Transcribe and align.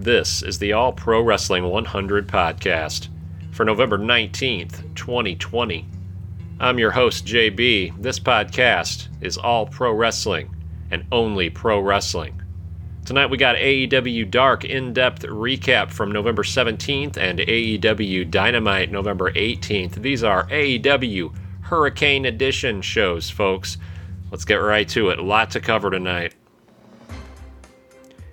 This 0.00 0.42
is 0.42 0.58
the 0.58 0.72
All 0.72 0.94
Pro 0.94 1.20
Wrestling 1.20 1.64
100 1.68 2.26
podcast 2.26 3.08
for 3.52 3.66
November 3.66 3.98
19th, 3.98 4.94
2020. 4.94 5.86
I'm 6.58 6.78
your 6.78 6.92
host, 6.92 7.26
JB. 7.26 8.00
This 8.00 8.18
podcast 8.18 9.08
is 9.20 9.36
All 9.36 9.66
Pro 9.66 9.92
Wrestling 9.92 10.56
and 10.90 11.04
only 11.12 11.50
pro 11.50 11.80
wrestling. 11.80 12.40
Tonight 13.04 13.26
we 13.26 13.36
got 13.36 13.56
AEW 13.56 14.30
Dark 14.30 14.64
in 14.64 14.94
depth 14.94 15.20
recap 15.24 15.90
from 15.90 16.10
November 16.10 16.44
17th 16.44 17.18
and 17.18 17.40
AEW 17.40 18.30
Dynamite 18.30 18.90
November 18.90 19.30
18th. 19.32 19.96
These 19.96 20.24
are 20.24 20.48
AEW 20.48 21.34
Hurricane 21.60 22.24
Edition 22.24 22.80
shows, 22.80 23.28
folks. 23.28 23.76
Let's 24.30 24.46
get 24.46 24.54
right 24.54 24.88
to 24.88 25.10
it. 25.10 25.18
A 25.18 25.22
lot 25.22 25.50
to 25.50 25.60
cover 25.60 25.90
tonight. 25.90 26.34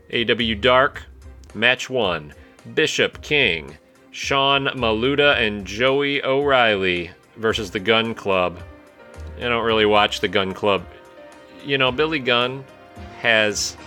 AEW 0.10 0.62
Dark, 0.62 1.04
Match 1.54 1.90
1 1.90 2.34
Bishop 2.74 3.22
King, 3.22 3.78
Sean 4.12 4.66
Maluta, 4.68 5.38
and 5.38 5.66
Joey 5.66 6.24
O'Reilly 6.24 7.12
versus 7.38 7.72
the 7.72 7.80
Gun 7.80 8.14
Club. 8.14 8.60
I 9.38 9.42
don't 9.42 9.66
really 9.66 9.86
watch 9.86 10.20
the 10.20 10.28
Gun 10.28 10.54
Club. 10.54 10.84
You 11.64 11.78
know, 11.78 11.92
Billy 11.92 12.20
Gunn 12.20 12.64
has 13.20 13.78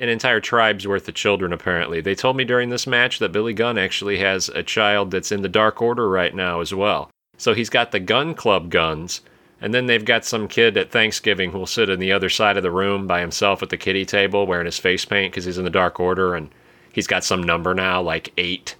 an 0.00 0.08
entire 0.08 0.40
tribe's 0.40 0.86
worth 0.86 1.08
of 1.08 1.14
children, 1.14 1.52
apparently. 1.52 2.00
They 2.00 2.14
told 2.14 2.36
me 2.36 2.44
during 2.44 2.70
this 2.70 2.86
match 2.86 3.18
that 3.20 3.32
Billy 3.32 3.52
Gunn 3.52 3.78
actually 3.78 4.18
has 4.18 4.48
a 4.48 4.62
child 4.62 5.10
that's 5.10 5.30
in 5.32 5.42
the 5.42 5.48
Dark 5.48 5.80
Order 5.80 6.08
right 6.08 6.34
now 6.34 6.60
as 6.60 6.74
well. 6.74 7.10
So 7.36 7.54
he's 7.54 7.70
got 7.70 7.92
the 7.92 8.00
Gun 8.00 8.34
Club 8.34 8.70
guns, 8.70 9.20
and 9.60 9.72
then 9.72 9.86
they've 9.86 10.04
got 10.04 10.24
some 10.24 10.48
kid 10.48 10.76
at 10.76 10.90
Thanksgiving 10.90 11.52
who 11.52 11.58
will 11.58 11.66
sit 11.66 11.90
on 11.90 11.98
the 11.98 12.12
other 12.12 12.28
side 12.28 12.56
of 12.56 12.62
the 12.62 12.70
room 12.70 13.06
by 13.06 13.20
himself 13.20 13.62
at 13.62 13.68
the 13.68 13.76
kiddie 13.76 14.06
table 14.06 14.46
wearing 14.46 14.66
his 14.66 14.78
face 14.78 15.04
paint 15.04 15.32
because 15.32 15.44
he's 15.44 15.58
in 15.58 15.64
the 15.64 15.70
Dark 15.70 16.00
Order 16.00 16.34
and 16.34 16.50
he's 16.92 17.06
got 17.06 17.24
some 17.24 17.42
number 17.42 17.74
now, 17.74 18.00
like 18.00 18.32
eight. 18.36 18.76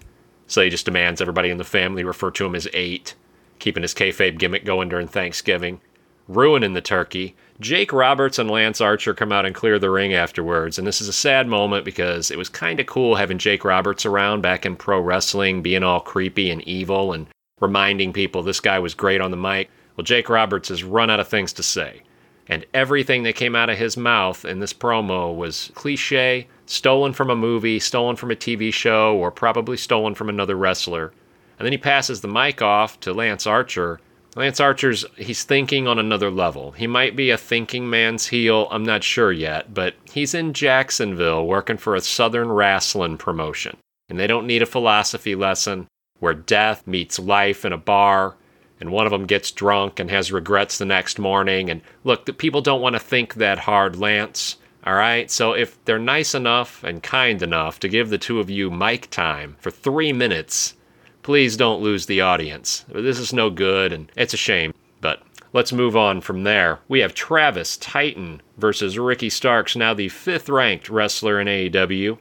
So 0.47 0.61
he 0.61 0.69
just 0.69 0.85
demands 0.85 1.21
everybody 1.21 1.49
in 1.49 1.57
the 1.57 1.63
family 1.63 2.03
refer 2.03 2.31
to 2.31 2.45
him 2.45 2.55
as 2.55 2.67
eight, 2.73 3.15
keeping 3.59 3.83
his 3.83 3.93
kayfabe 3.93 4.37
gimmick 4.37 4.65
going 4.65 4.89
during 4.89 5.07
Thanksgiving. 5.07 5.81
Ruining 6.27 6.73
the 6.73 6.81
turkey. 6.81 7.35
Jake 7.59 7.91
Roberts 7.91 8.39
and 8.39 8.49
Lance 8.49 8.79
Archer 8.79 9.13
come 9.13 9.33
out 9.33 9.45
and 9.45 9.53
clear 9.53 9.77
the 9.77 9.89
ring 9.89 10.13
afterwards, 10.13 10.77
and 10.77 10.87
this 10.87 11.01
is 11.01 11.07
a 11.09 11.13
sad 11.13 11.47
moment 11.47 11.83
because 11.83 12.31
it 12.31 12.37
was 12.37 12.47
kind 12.47 12.79
of 12.79 12.85
cool 12.85 13.15
having 13.15 13.37
Jake 13.37 13.65
Roberts 13.65 14.05
around 14.05 14.41
back 14.41 14.65
in 14.65 14.77
pro 14.77 15.01
wrestling, 15.01 15.61
being 15.61 15.83
all 15.83 15.99
creepy 15.99 16.49
and 16.49 16.61
evil 16.61 17.11
and 17.11 17.27
reminding 17.59 18.13
people 18.13 18.41
this 18.41 18.59
guy 18.59 18.79
was 18.79 18.93
great 18.93 19.21
on 19.21 19.31
the 19.31 19.37
mic. 19.37 19.69
Well, 19.95 20.03
Jake 20.03 20.29
Roberts 20.29 20.69
has 20.69 20.83
run 20.83 21.09
out 21.09 21.19
of 21.19 21.27
things 21.27 21.53
to 21.53 21.63
say. 21.63 22.03
And 22.47 22.65
everything 22.73 23.23
that 23.23 23.35
came 23.35 23.55
out 23.55 23.69
of 23.69 23.77
his 23.77 23.95
mouth 23.95 24.43
in 24.45 24.59
this 24.59 24.73
promo 24.73 25.35
was 25.35 25.71
cliche, 25.75 26.47
stolen 26.65 27.13
from 27.13 27.29
a 27.29 27.35
movie, 27.35 27.79
stolen 27.79 28.15
from 28.15 28.31
a 28.31 28.35
TV 28.35 28.73
show, 28.73 29.15
or 29.15 29.31
probably 29.31 29.77
stolen 29.77 30.15
from 30.15 30.29
another 30.29 30.55
wrestler. 30.55 31.11
And 31.59 31.65
then 31.65 31.71
he 31.71 31.77
passes 31.77 32.21
the 32.21 32.27
mic 32.27 32.61
off 32.61 32.99
to 33.01 33.13
Lance 33.13 33.45
Archer. 33.45 33.99
Lance 34.35 34.59
Archer's 34.59 35.05
he's 35.15 35.43
thinking 35.43 35.87
on 35.87 35.99
another 35.99 36.31
level. 36.31 36.71
He 36.71 36.87
might 36.87 37.15
be 37.15 37.29
a 37.29 37.37
thinking 37.37 37.89
man's 37.89 38.27
heel, 38.27 38.67
I'm 38.71 38.83
not 38.83 39.03
sure 39.03 39.31
yet, 39.31 39.73
but 39.73 39.93
he's 40.11 40.33
in 40.33 40.53
Jacksonville 40.53 41.45
working 41.45 41.77
for 41.77 41.95
a 41.95 42.01
Southern 42.01 42.51
wrestling 42.51 43.17
promotion. 43.17 43.77
And 44.09 44.19
they 44.19 44.27
don't 44.27 44.47
need 44.47 44.61
a 44.61 44.67
philosophy 44.67 45.35
lesson 45.35 45.87
where 46.19 46.33
death 46.33 46.87
meets 46.87 47.19
life 47.19 47.63
in 47.63 47.73
a 47.73 47.77
bar 47.77 48.35
and 48.79 48.91
one 48.91 49.05
of 49.05 49.11
them 49.11 49.25
gets 49.25 49.51
drunk 49.51 49.99
and 49.99 50.09
has 50.09 50.31
regrets 50.31 50.77
the 50.77 50.85
next 50.85 51.17
morning. 51.17 51.69
And 51.69 51.81
look, 52.03 52.25
the 52.25 52.33
people 52.33 52.61
don't 52.61 52.81
want 52.81 52.95
to 52.95 52.99
think 52.99 53.35
that 53.35 53.59
hard, 53.59 53.95
Lance. 53.95 54.57
All 54.85 54.95
right, 54.95 55.31
so 55.31 55.53
if 55.53 55.83
they're 55.85 55.97
nice 55.97 56.35
enough 56.35 56.83
and 56.83 57.01
kind 57.01 57.41
enough 57.41 57.79
to 57.79 57.87
give 57.87 58.09
the 58.09 58.17
two 58.17 58.41
of 58.41 58.49
you 58.49 58.69
mic 58.69 59.09
time 59.09 59.55
for 59.61 59.71
three 59.71 60.11
minutes, 60.11 60.75
please 61.21 61.55
don't 61.55 61.81
lose 61.81 62.05
the 62.05 62.19
audience. 62.19 62.83
This 62.93 63.17
is 63.17 63.31
no 63.31 63.49
good, 63.49 63.93
and 63.93 64.11
it's 64.17 64.33
a 64.33 64.37
shame. 64.37 64.73
But 64.99 65.23
let's 65.53 65.71
move 65.71 65.95
on 65.95 66.19
from 66.19 66.43
there. 66.43 66.79
We 66.89 66.99
have 66.99 67.13
Travis 67.13 67.77
Titan 67.77 68.41
versus 68.57 68.99
Ricky 68.99 69.29
Starks, 69.29 69.77
now 69.77 69.93
the 69.93 70.09
fifth 70.09 70.49
ranked 70.49 70.89
wrestler 70.89 71.39
in 71.39 71.47
AEW. 71.47 72.17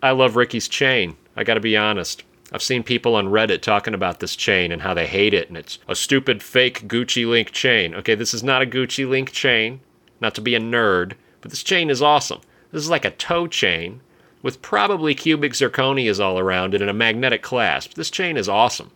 I 0.00 0.12
love 0.12 0.36
Ricky's 0.36 0.68
chain, 0.68 1.16
I 1.34 1.42
gotta 1.42 1.58
be 1.58 1.76
honest. 1.76 2.22
I've 2.52 2.62
seen 2.62 2.84
people 2.84 3.16
on 3.16 3.26
Reddit 3.26 3.60
talking 3.60 3.94
about 3.94 4.20
this 4.20 4.36
chain 4.36 4.70
and 4.70 4.82
how 4.82 4.94
they 4.94 5.08
hate 5.08 5.34
it, 5.34 5.48
and 5.48 5.56
it's 5.56 5.80
a 5.88 5.96
stupid 5.96 6.44
fake 6.44 6.86
Gucci 6.86 7.28
Link 7.28 7.50
chain. 7.50 7.92
Okay, 7.92 8.14
this 8.14 8.32
is 8.32 8.44
not 8.44 8.62
a 8.62 8.66
Gucci 8.66 9.08
Link 9.08 9.32
chain, 9.32 9.80
not 10.20 10.36
to 10.36 10.40
be 10.40 10.54
a 10.54 10.60
nerd, 10.60 11.14
but 11.44 11.50
this 11.50 11.62
chain 11.62 11.90
is 11.90 12.00
awesome. 12.00 12.40
This 12.72 12.82
is 12.82 12.88
like 12.88 13.04
a 13.04 13.10
toe 13.10 13.46
chain 13.46 14.00
with 14.40 14.62
probably 14.62 15.14
cubic 15.14 15.52
zirconias 15.52 16.18
all 16.18 16.38
around 16.38 16.72
it 16.72 16.80
and 16.80 16.88
a 16.88 16.94
magnetic 16.94 17.42
clasp. 17.42 17.92
This 17.92 18.10
chain 18.10 18.38
is 18.38 18.48
awesome. 18.48 18.90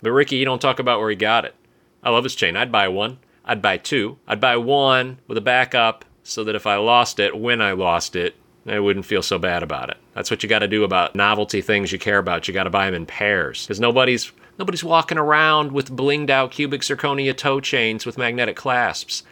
But 0.00 0.12
Ricky, 0.12 0.36
you 0.36 0.46
don't 0.46 0.62
talk 0.62 0.78
about 0.78 0.98
where 0.98 1.10
he 1.10 1.16
got 1.16 1.44
it. 1.44 1.54
I 2.02 2.08
love 2.08 2.22
this 2.22 2.34
chain. 2.34 2.56
I'd 2.56 2.72
buy 2.72 2.88
one. 2.88 3.18
I'd 3.44 3.60
buy 3.60 3.76
two. 3.76 4.16
I'd 4.26 4.40
buy 4.40 4.56
one 4.56 5.18
with 5.28 5.36
a 5.36 5.42
backup 5.42 6.06
so 6.22 6.42
that 6.44 6.54
if 6.54 6.66
I 6.66 6.76
lost 6.76 7.20
it, 7.20 7.38
when 7.38 7.60
I 7.60 7.72
lost 7.72 8.16
it, 8.16 8.34
I 8.66 8.80
wouldn't 8.80 9.04
feel 9.04 9.22
so 9.22 9.38
bad 9.38 9.62
about 9.62 9.90
it. 9.90 9.98
That's 10.14 10.30
what 10.30 10.42
you 10.42 10.48
got 10.48 10.60
to 10.60 10.68
do 10.68 10.84
about 10.84 11.14
novelty 11.14 11.60
things 11.60 11.92
you 11.92 11.98
care 11.98 12.16
about. 12.16 12.48
You 12.48 12.54
got 12.54 12.64
to 12.64 12.70
buy 12.70 12.86
them 12.86 12.94
in 12.94 13.04
pairs 13.04 13.66
because 13.66 13.78
nobody's 13.78 14.32
nobody's 14.58 14.82
walking 14.82 15.18
around 15.18 15.72
with 15.72 15.94
blinged 15.94 16.30
out 16.30 16.52
cubic 16.52 16.80
zirconia 16.80 17.36
toe 17.36 17.60
chains 17.60 18.06
with 18.06 18.16
magnetic 18.16 18.56
clasps. 18.56 19.22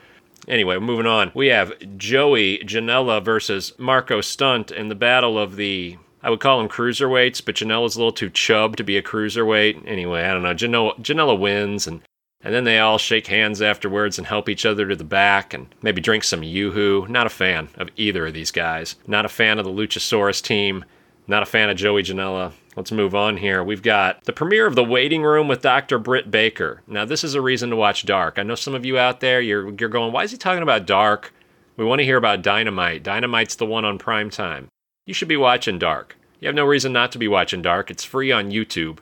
Anyway, 0.46 0.78
moving 0.78 1.06
on. 1.06 1.32
We 1.34 1.48
have 1.48 1.72
Joey 1.96 2.58
Janela 2.58 3.22
versus 3.24 3.72
Marco 3.78 4.20
Stunt 4.20 4.70
in 4.70 4.88
the 4.88 4.94
battle 4.94 5.38
of 5.38 5.56
the 5.56 5.98
I 6.22 6.30
would 6.30 6.40
call 6.40 6.58
them 6.58 6.68
cruiserweights, 6.68 7.44
but 7.44 7.54
Janela's 7.54 7.94
a 7.94 7.98
little 7.98 8.12
too 8.12 8.30
chub 8.30 8.76
to 8.76 8.84
be 8.84 8.96
a 8.96 9.02
cruiserweight. 9.02 9.86
Anyway, 9.86 10.24
I 10.24 10.32
don't 10.32 10.42
know. 10.42 10.54
Janela, 10.54 10.98
Janela 11.00 11.38
wins, 11.38 11.86
and 11.86 12.00
and 12.40 12.54
then 12.54 12.64
they 12.64 12.78
all 12.78 12.98
shake 12.98 13.26
hands 13.26 13.60
afterwards 13.60 14.16
and 14.16 14.26
help 14.26 14.48
each 14.48 14.64
other 14.64 14.86
to 14.86 14.94
the 14.94 15.04
back 15.04 15.52
and 15.52 15.74
maybe 15.82 16.00
drink 16.00 16.22
some 16.22 16.44
Yoo-Hoo. 16.44 17.06
Not 17.08 17.26
a 17.26 17.30
fan 17.30 17.68
of 17.76 17.88
either 17.96 18.26
of 18.26 18.34
these 18.34 18.52
guys. 18.52 18.94
Not 19.08 19.24
a 19.24 19.28
fan 19.28 19.58
of 19.58 19.64
the 19.64 19.72
Luchasaurus 19.72 20.40
team. 20.40 20.84
Not 21.30 21.42
a 21.42 21.46
fan 21.46 21.68
of 21.68 21.76
Joey 21.76 22.02
Janela. 22.02 22.52
Let's 22.74 22.90
move 22.90 23.14
on 23.14 23.36
here. 23.36 23.62
We've 23.62 23.82
got 23.82 24.24
the 24.24 24.32
premiere 24.32 24.66
of 24.66 24.74
The 24.74 24.82
Waiting 24.82 25.22
Room 25.22 25.46
with 25.46 25.60
Dr. 25.60 25.98
Britt 25.98 26.30
Baker. 26.30 26.82
Now, 26.86 27.04
this 27.04 27.22
is 27.22 27.34
a 27.34 27.42
reason 27.42 27.68
to 27.68 27.76
watch 27.76 28.06
Dark. 28.06 28.38
I 28.38 28.42
know 28.44 28.54
some 28.54 28.74
of 28.74 28.86
you 28.86 28.96
out 28.96 29.20
there, 29.20 29.38
you're, 29.42 29.68
you're 29.78 29.90
going, 29.90 30.10
why 30.10 30.24
is 30.24 30.30
he 30.30 30.38
talking 30.38 30.62
about 30.62 30.86
Dark? 30.86 31.34
We 31.76 31.84
want 31.84 31.98
to 31.98 32.04
hear 32.04 32.16
about 32.16 32.40
Dynamite. 32.40 33.02
Dynamite's 33.02 33.56
the 33.56 33.66
one 33.66 33.84
on 33.84 33.98
prime 33.98 34.30
time. 34.30 34.68
You 35.04 35.12
should 35.12 35.28
be 35.28 35.36
watching 35.36 35.78
Dark. 35.78 36.16
You 36.40 36.46
have 36.46 36.54
no 36.54 36.64
reason 36.64 36.94
not 36.94 37.12
to 37.12 37.18
be 37.18 37.28
watching 37.28 37.60
Dark. 37.60 37.90
It's 37.90 38.04
free 38.04 38.32
on 38.32 38.50
YouTube. 38.50 38.98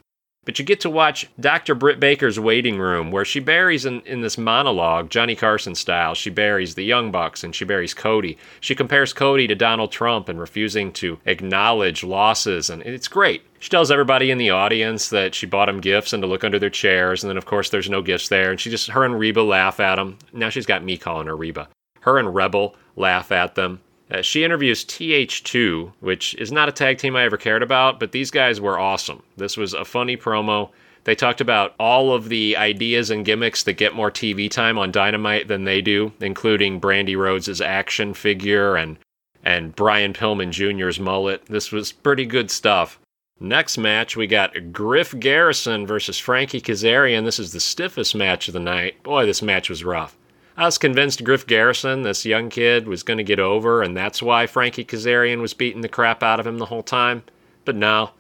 But 0.47 0.61
you 0.61 0.65
get 0.65 0.81
to 0.83 0.91
watch 0.91 1.29
Dr. 1.41 1.75
Britt 1.75 1.99
Baker's 1.99 2.39
waiting 2.39 2.79
room, 2.79 3.11
where 3.11 3.25
she 3.25 3.41
buries 3.41 3.85
in, 3.85 4.01
in 4.03 4.21
this 4.21 4.39
monologue, 4.39 5.11
Johnny 5.11 5.35
Carson 5.35 5.75
style, 5.75 6.15
she 6.15 6.31
buries 6.31 6.77
the 6.77 6.85
Young 6.85 7.11
Bucks 7.11 7.43
and 7.43 7.53
she 7.53 7.65
buries 7.65 7.93
Cody. 7.93 8.39
She 8.61 8.77
compares 8.77 9.13
Cody 9.13 9.49
to 9.49 9.57
Donald 9.57 9.91
Trump 9.91 10.29
and 10.29 10.39
refusing 10.39 10.93
to 10.95 11.19
acknowledge 11.27 12.05
losses, 12.05 12.71
and 12.71 12.81
it's 12.83 13.09
great. 13.09 13.43
She 13.59 13.71
tells 13.71 13.91
everybody 13.91 14.31
in 14.31 14.39
the 14.39 14.51
audience 14.51 15.09
that 15.09 15.35
she 15.35 15.47
bought 15.47 15.67
them 15.67 15.81
gifts 15.81 16.13
and 16.13 16.23
to 16.23 16.29
look 16.29 16.45
under 16.45 16.61
their 16.61 16.71
chairs, 16.71 17.25
and 17.25 17.29
then 17.29 17.37
of 17.37 17.45
course 17.45 17.69
there's 17.69 17.91
no 17.91 18.01
gifts 18.01 18.29
there, 18.29 18.53
and 18.53 18.61
she 18.61 18.71
just 18.71 18.91
her 18.91 19.05
and 19.05 19.19
Reba 19.19 19.41
laugh 19.43 19.81
at 19.81 19.97
them. 19.97 20.17
Now 20.33 20.49
she's 20.49 20.67
got 20.67 20.85
me 20.85 20.97
calling 20.97 21.27
her 21.27 21.37
Reba. 21.37 21.69
Her 22.03 22.19
and 22.19 22.33
Rebel 22.33 22.77
laugh 22.95 23.33
at 23.33 23.57
them. 23.57 23.81
Uh, 24.11 24.23
she 24.23 24.45
interviews 24.45 24.85
TH2, 24.85 25.93
which 26.01 26.35
is 26.35 26.53
not 26.53 26.69
a 26.69 26.73
tag 26.73 26.99
team 26.99 27.17
I 27.17 27.25
ever 27.25 27.37
cared 27.37 27.63
about, 27.63 27.99
but 27.99 28.13
these 28.13 28.31
guys 28.31 28.61
were 28.61 28.79
awesome. 28.79 29.23
This 29.37 29.57
was 29.57 29.75
a 29.75 29.85
funny 29.85 30.17
promo. 30.17 30.71
They 31.05 31.15
talked 31.15 31.41
about 31.41 31.75
all 31.79 32.13
of 32.13 32.29
the 32.29 32.57
ideas 32.57 33.11
and 33.11 33.25
gimmicks 33.25 33.63
that 33.65 33.75
get 33.75 33.95
more 33.95 34.11
TV 34.11 34.51
time 34.51 34.79
on 34.79 34.91
Dynamite 34.91 35.49
than 35.49 35.65
they 35.65 35.81
do, 35.81 36.13
including 36.21 36.81
Brandi 36.81 37.17
Rhodes' 37.17 37.61
action 37.61 38.15
figure 38.15 38.77
and 38.77 38.99
and 39.45 39.77
Brian 39.77 40.13
Pillman 40.13 40.51
Jr.'s 40.51 40.99
mullet. 40.99 41.47
This 41.47 41.71
was 41.71 41.93
pretty 41.93 42.27
good 42.27 42.51
stuff. 42.51 42.99
Next 43.39 43.79
match, 43.79 44.17
we 44.17 44.27
got 44.27 44.73
Griff 44.73 45.17
Garrison 45.21 45.87
versus 45.87 46.19
Frankie 46.19 46.61
Kazarian. 46.61 47.25
This 47.25 47.39
is 47.39 47.53
the 47.53 47.61
stiffest 47.61 48.17
match 48.17 48.49
of 48.49 48.55
the 48.55 48.61
night. 48.61 49.01
Boy, 49.05 49.27
this 49.27 49.43
match 49.43 49.71
was 49.71 49.85
rough. 49.85 50.17
I 50.59 50.65
was 50.65 50.79
convinced 50.79 51.23
Griff 51.23 51.47
Garrison, 51.47 52.01
this 52.01 52.25
young 52.25 52.49
kid, 52.49 52.89
was 52.89 53.03
going 53.03 53.19
to 53.19 53.25
get 53.25 53.39
over, 53.39 53.83
and 53.83 53.95
that's 53.95 54.23
why 54.23 54.47
Frankie 54.47 54.87
Kazarian 54.87 55.43
was 55.43 55.53
beating 55.53 55.83
the 55.83 55.89
crap 55.89 56.23
out 56.23 56.41
of 56.41 56.47
him 56.47 56.57
the 56.57 56.67
whole 56.67 56.83
time. 56.83 57.25
But 57.67 57.77
no, 57.77 58.13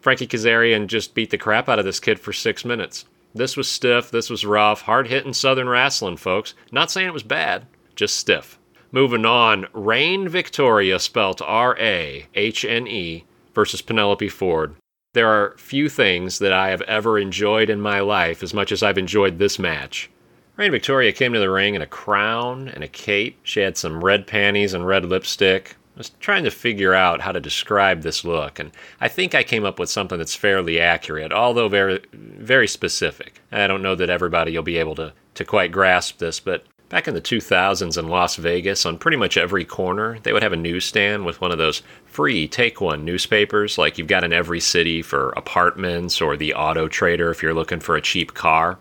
Frankie 0.00 0.26
Kazarian 0.26 0.86
just 0.86 1.14
beat 1.14 1.28
the 1.28 1.36
crap 1.36 1.68
out 1.68 1.78
of 1.78 1.84
this 1.84 2.00
kid 2.00 2.18
for 2.18 2.32
six 2.32 2.64
minutes. 2.64 3.04
This 3.34 3.58
was 3.58 3.70
stiff, 3.70 4.10
this 4.10 4.30
was 4.30 4.46
rough, 4.46 4.82
hard 4.82 5.08
hitting 5.08 5.34
Southern 5.34 5.68
wrestling, 5.68 6.16
folks. 6.16 6.54
Not 6.70 6.90
saying 6.90 7.08
it 7.08 7.12
was 7.14 7.22
bad, 7.22 7.66
just 7.94 8.16
stiff. 8.16 8.58
Moving 8.90 9.26
on, 9.26 9.64
Rahne 9.74 10.28
Victoria, 10.28 10.98
spelt 10.98 11.42
R 11.42 11.76
A 11.78 12.26
H 12.34 12.64
N 12.64 12.86
E, 12.86 13.24
versus 13.54 13.82
Penelope 13.82 14.28
Ford. 14.30 14.74
There 15.12 15.28
are 15.28 15.56
few 15.58 15.90
things 15.90 16.38
that 16.38 16.54
I 16.54 16.70
have 16.70 16.82
ever 16.82 17.18
enjoyed 17.18 17.68
in 17.68 17.82
my 17.82 18.00
life 18.00 18.42
as 18.42 18.54
much 18.54 18.72
as 18.72 18.82
I've 18.82 18.96
enjoyed 18.98 19.38
this 19.38 19.58
match. 19.58 20.10
Rahne 20.58 20.70
Victoria 20.70 21.12
came 21.12 21.32
to 21.32 21.38
the 21.38 21.50
ring 21.50 21.74
in 21.74 21.80
a 21.80 21.86
crown 21.86 22.68
and 22.68 22.84
a 22.84 22.88
cape. 22.88 23.38
She 23.42 23.60
had 23.60 23.78
some 23.78 24.04
red 24.04 24.26
panties 24.26 24.74
and 24.74 24.86
red 24.86 25.06
lipstick. 25.06 25.76
It 25.94 25.98
was 25.98 26.10
trying 26.20 26.44
to 26.44 26.50
figure 26.50 26.92
out 26.92 27.22
how 27.22 27.32
to 27.32 27.40
describe 27.40 28.02
this 28.02 28.22
look, 28.22 28.58
and 28.58 28.70
I 29.00 29.08
think 29.08 29.34
I 29.34 29.42
came 29.42 29.64
up 29.64 29.78
with 29.78 29.88
something 29.88 30.18
that's 30.18 30.34
fairly 30.34 30.78
accurate, 30.78 31.32
although 31.32 31.68
very, 31.68 32.00
very 32.12 32.68
specific. 32.68 33.40
I 33.50 33.66
don't 33.66 33.82
know 33.82 33.94
that 33.94 34.10
everybody 34.10 34.54
will 34.54 34.62
be 34.62 34.78
able 34.78 34.94
to, 34.96 35.14
to 35.34 35.44
quite 35.44 35.72
grasp 35.72 36.18
this, 36.18 36.38
but 36.38 36.64
back 36.90 37.08
in 37.08 37.14
the 37.14 37.20
2000s 37.20 37.98
in 37.98 38.08
Las 38.08 38.36
Vegas, 38.36 38.84
on 38.84 38.98
pretty 38.98 39.16
much 39.16 39.38
every 39.38 39.64
corner, 39.64 40.18
they 40.22 40.34
would 40.34 40.42
have 40.42 40.52
a 40.52 40.56
newsstand 40.56 41.24
with 41.24 41.40
one 41.40 41.50
of 41.50 41.58
those 41.58 41.82
free 42.04 42.46
take 42.46 42.80
one 42.80 43.06
newspapers, 43.06 43.78
like 43.78 43.96
you've 43.96 44.06
got 44.06 44.24
in 44.24 44.34
every 44.34 44.60
city 44.60 45.00
for 45.00 45.30
apartments 45.30 46.20
or 46.20 46.36
the 46.36 46.52
auto 46.52 46.88
trader 46.88 47.30
if 47.30 47.42
you're 47.42 47.54
looking 47.54 47.80
for 47.80 47.96
a 47.96 48.02
cheap 48.02 48.34
car. 48.34 48.78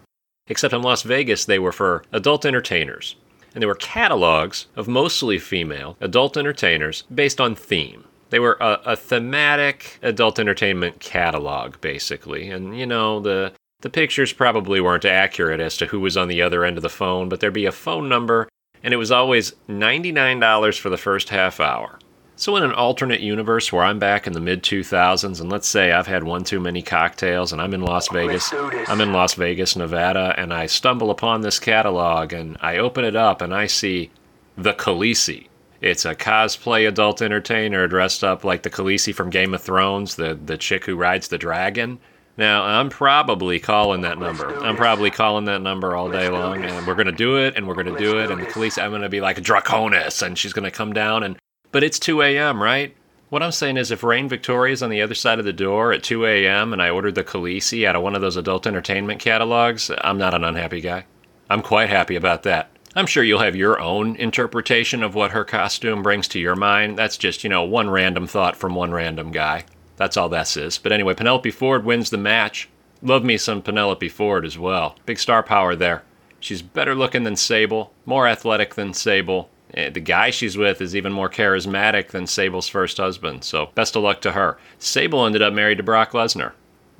Except 0.47 0.73
in 0.73 0.81
Las 0.81 1.03
Vegas, 1.03 1.45
they 1.45 1.59
were 1.59 1.71
for 1.71 2.03
adult 2.11 2.45
entertainers 2.45 3.15
and 3.53 3.61
they 3.61 3.67
were 3.67 3.75
catalogs 3.75 4.67
of 4.75 4.87
mostly 4.87 5.37
female 5.37 5.97
adult 5.99 6.37
entertainers 6.37 7.03
based 7.13 7.41
on 7.41 7.55
theme. 7.55 8.05
They 8.29 8.39
were 8.39 8.57
a, 8.61 8.79
a, 8.85 8.95
thematic 8.95 9.99
adult 10.01 10.39
entertainment 10.39 10.99
catalog, 11.01 11.81
basically. 11.81 12.49
And, 12.49 12.77
you 12.77 12.85
know, 12.85 13.19
the, 13.19 13.51
the 13.81 13.89
pictures 13.89 14.31
probably 14.31 14.79
weren't 14.79 15.03
accurate 15.03 15.59
as 15.59 15.75
to 15.77 15.87
who 15.87 15.99
was 15.99 16.15
on 16.15 16.29
the 16.29 16.41
other 16.41 16.63
end 16.63 16.77
of 16.77 16.83
the 16.83 16.89
phone, 16.89 17.27
but 17.27 17.41
there'd 17.41 17.53
be 17.53 17.65
a 17.65 17.73
phone 17.73 18.07
number, 18.07 18.47
and 18.83 18.93
it 18.93 18.97
was 18.97 19.11
always 19.11 19.53
$99 19.67 20.79
for 20.79 20.89
the 20.89 20.97
first 20.97 21.27
half 21.27 21.59
hour. 21.59 21.99
So, 22.41 22.55
in 22.55 22.63
an 22.63 22.73
alternate 22.73 23.19
universe 23.19 23.71
where 23.71 23.83
I'm 23.83 23.99
back 23.99 24.25
in 24.25 24.33
the 24.33 24.39
mid 24.39 24.63
2000s, 24.63 25.39
and 25.39 25.51
let's 25.51 25.67
say 25.67 25.91
I've 25.91 26.07
had 26.07 26.23
one 26.23 26.43
too 26.43 26.59
many 26.59 26.81
cocktails 26.81 27.53
and 27.53 27.61
I'm 27.61 27.71
in 27.75 27.81
Las 27.81 28.07
Vegas, 28.07 28.51
I'm 28.51 28.99
in 28.99 29.13
Las 29.13 29.35
Vegas, 29.35 29.75
Nevada, 29.75 30.33
and 30.35 30.51
I 30.51 30.65
stumble 30.65 31.11
upon 31.11 31.41
this 31.41 31.59
catalog 31.59 32.33
and 32.33 32.57
I 32.59 32.77
open 32.77 33.05
it 33.05 33.15
up 33.15 33.43
and 33.43 33.53
I 33.53 33.67
see 33.67 34.09
the 34.57 34.73
Khaleesi. 34.73 35.49
It's 35.81 36.03
a 36.03 36.15
cosplay 36.15 36.87
adult 36.87 37.21
entertainer 37.21 37.87
dressed 37.87 38.23
up 38.23 38.43
like 38.43 38.63
the 38.63 38.71
Khaleesi 38.71 39.13
from 39.13 39.29
Game 39.29 39.53
of 39.53 39.61
Thrones, 39.61 40.15
the, 40.15 40.33
the 40.33 40.57
chick 40.57 40.85
who 40.85 40.95
rides 40.95 41.27
the 41.27 41.37
dragon. 41.37 41.99
Now, 42.37 42.63
I'm 42.63 42.89
probably 42.89 43.59
calling 43.59 44.01
that 44.01 44.17
number. 44.17 44.57
I'm 44.65 44.77
probably 44.77 45.11
calling 45.11 45.45
that 45.45 45.61
number 45.61 45.95
all 45.95 46.09
day 46.09 46.27
long, 46.27 46.63
and 46.63 46.87
we're 46.87 46.95
going 46.95 47.05
to 47.05 47.11
do 47.11 47.37
it, 47.37 47.55
and 47.55 47.67
we're 47.67 47.75
going 47.75 47.93
to 47.93 47.99
do 47.99 48.17
it, 48.17 48.31
and 48.31 48.41
the 48.41 48.47
Khaleesi, 48.47 48.81
I'm 48.81 48.89
going 48.89 49.03
to 49.03 49.09
be 49.09 49.21
like 49.21 49.37
Dracarys, 49.37 50.23
and 50.23 50.35
she's 50.35 50.53
going 50.53 50.65
to 50.65 50.71
come 50.71 50.91
down 50.91 51.21
and 51.21 51.37
but 51.71 51.83
it's 51.83 51.99
2 51.99 52.21
a.m., 52.21 52.61
right? 52.61 52.95
What 53.29 53.41
I'm 53.41 53.51
saying 53.51 53.77
is, 53.77 53.91
if 53.91 54.01
Rahne 54.01 54.27
Victoria's 54.27 54.83
on 54.83 54.89
the 54.89 55.01
other 55.01 55.15
side 55.15 55.39
of 55.39 55.45
the 55.45 55.53
door 55.53 55.93
at 55.93 56.03
2 56.03 56.25
a.m. 56.25 56.73
and 56.73 56.81
I 56.81 56.89
ordered 56.89 57.15
the 57.15 57.23
Khaleesi 57.23 57.87
out 57.87 57.95
of 57.95 58.01
one 58.01 58.13
of 58.13 58.21
those 58.21 58.35
adult 58.35 58.67
entertainment 58.67 59.21
catalogs, 59.21 59.89
I'm 60.01 60.17
not 60.17 60.33
an 60.33 60.43
unhappy 60.43 60.81
guy. 60.81 61.05
I'm 61.49 61.61
quite 61.61 61.89
happy 61.89 62.15
about 62.15 62.43
that. 62.43 62.71
I'm 62.93 63.05
sure 63.05 63.23
you'll 63.23 63.39
have 63.39 63.55
your 63.55 63.79
own 63.79 64.17
interpretation 64.17 65.01
of 65.01 65.15
what 65.15 65.31
her 65.31 65.45
costume 65.45 66.03
brings 66.03 66.27
to 66.29 66.39
your 66.39 66.57
mind. 66.57 66.97
That's 66.97 67.15
just, 67.15 67.45
you 67.45 67.49
know, 67.49 67.63
one 67.63 67.89
random 67.89 68.27
thought 68.27 68.57
from 68.57 68.75
one 68.75 68.91
random 68.91 69.31
guy. 69.31 69.63
That's 69.95 70.17
all 70.17 70.27
this 70.27 70.57
is. 70.57 70.77
But 70.77 70.91
anyway, 70.91 71.13
Penelope 71.13 71.51
Ford 71.51 71.85
wins 71.85 72.09
the 72.09 72.17
match. 72.17 72.67
Love 73.01 73.23
me 73.23 73.37
some 73.37 73.61
Penelope 73.61 74.09
Ford 74.09 74.43
as 74.43 74.57
well. 74.57 74.97
Big 75.05 75.19
star 75.19 75.41
power 75.41 75.73
there. 75.73 76.03
She's 76.41 76.61
better 76.61 76.95
looking 76.95 77.23
than 77.23 77.37
Sable, 77.37 77.93
more 78.05 78.27
athletic 78.27 78.75
than 78.75 78.93
Sable, 78.93 79.49
the 79.73 79.99
guy 79.99 80.29
she's 80.29 80.57
with 80.57 80.81
is 80.81 80.95
even 80.95 81.13
more 81.13 81.29
charismatic 81.29 82.09
than 82.09 82.27
Sable's 82.27 82.67
first 82.67 82.97
husband, 82.97 83.43
so 83.43 83.69
best 83.75 83.95
of 83.95 84.03
luck 84.03 84.21
to 84.21 84.31
her. 84.31 84.57
Sable 84.79 85.25
ended 85.25 85.41
up 85.41 85.53
married 85.53 85.77
to 85.77 85.83
Brock 85.83 86.11
Lesnar. 86.11 86.53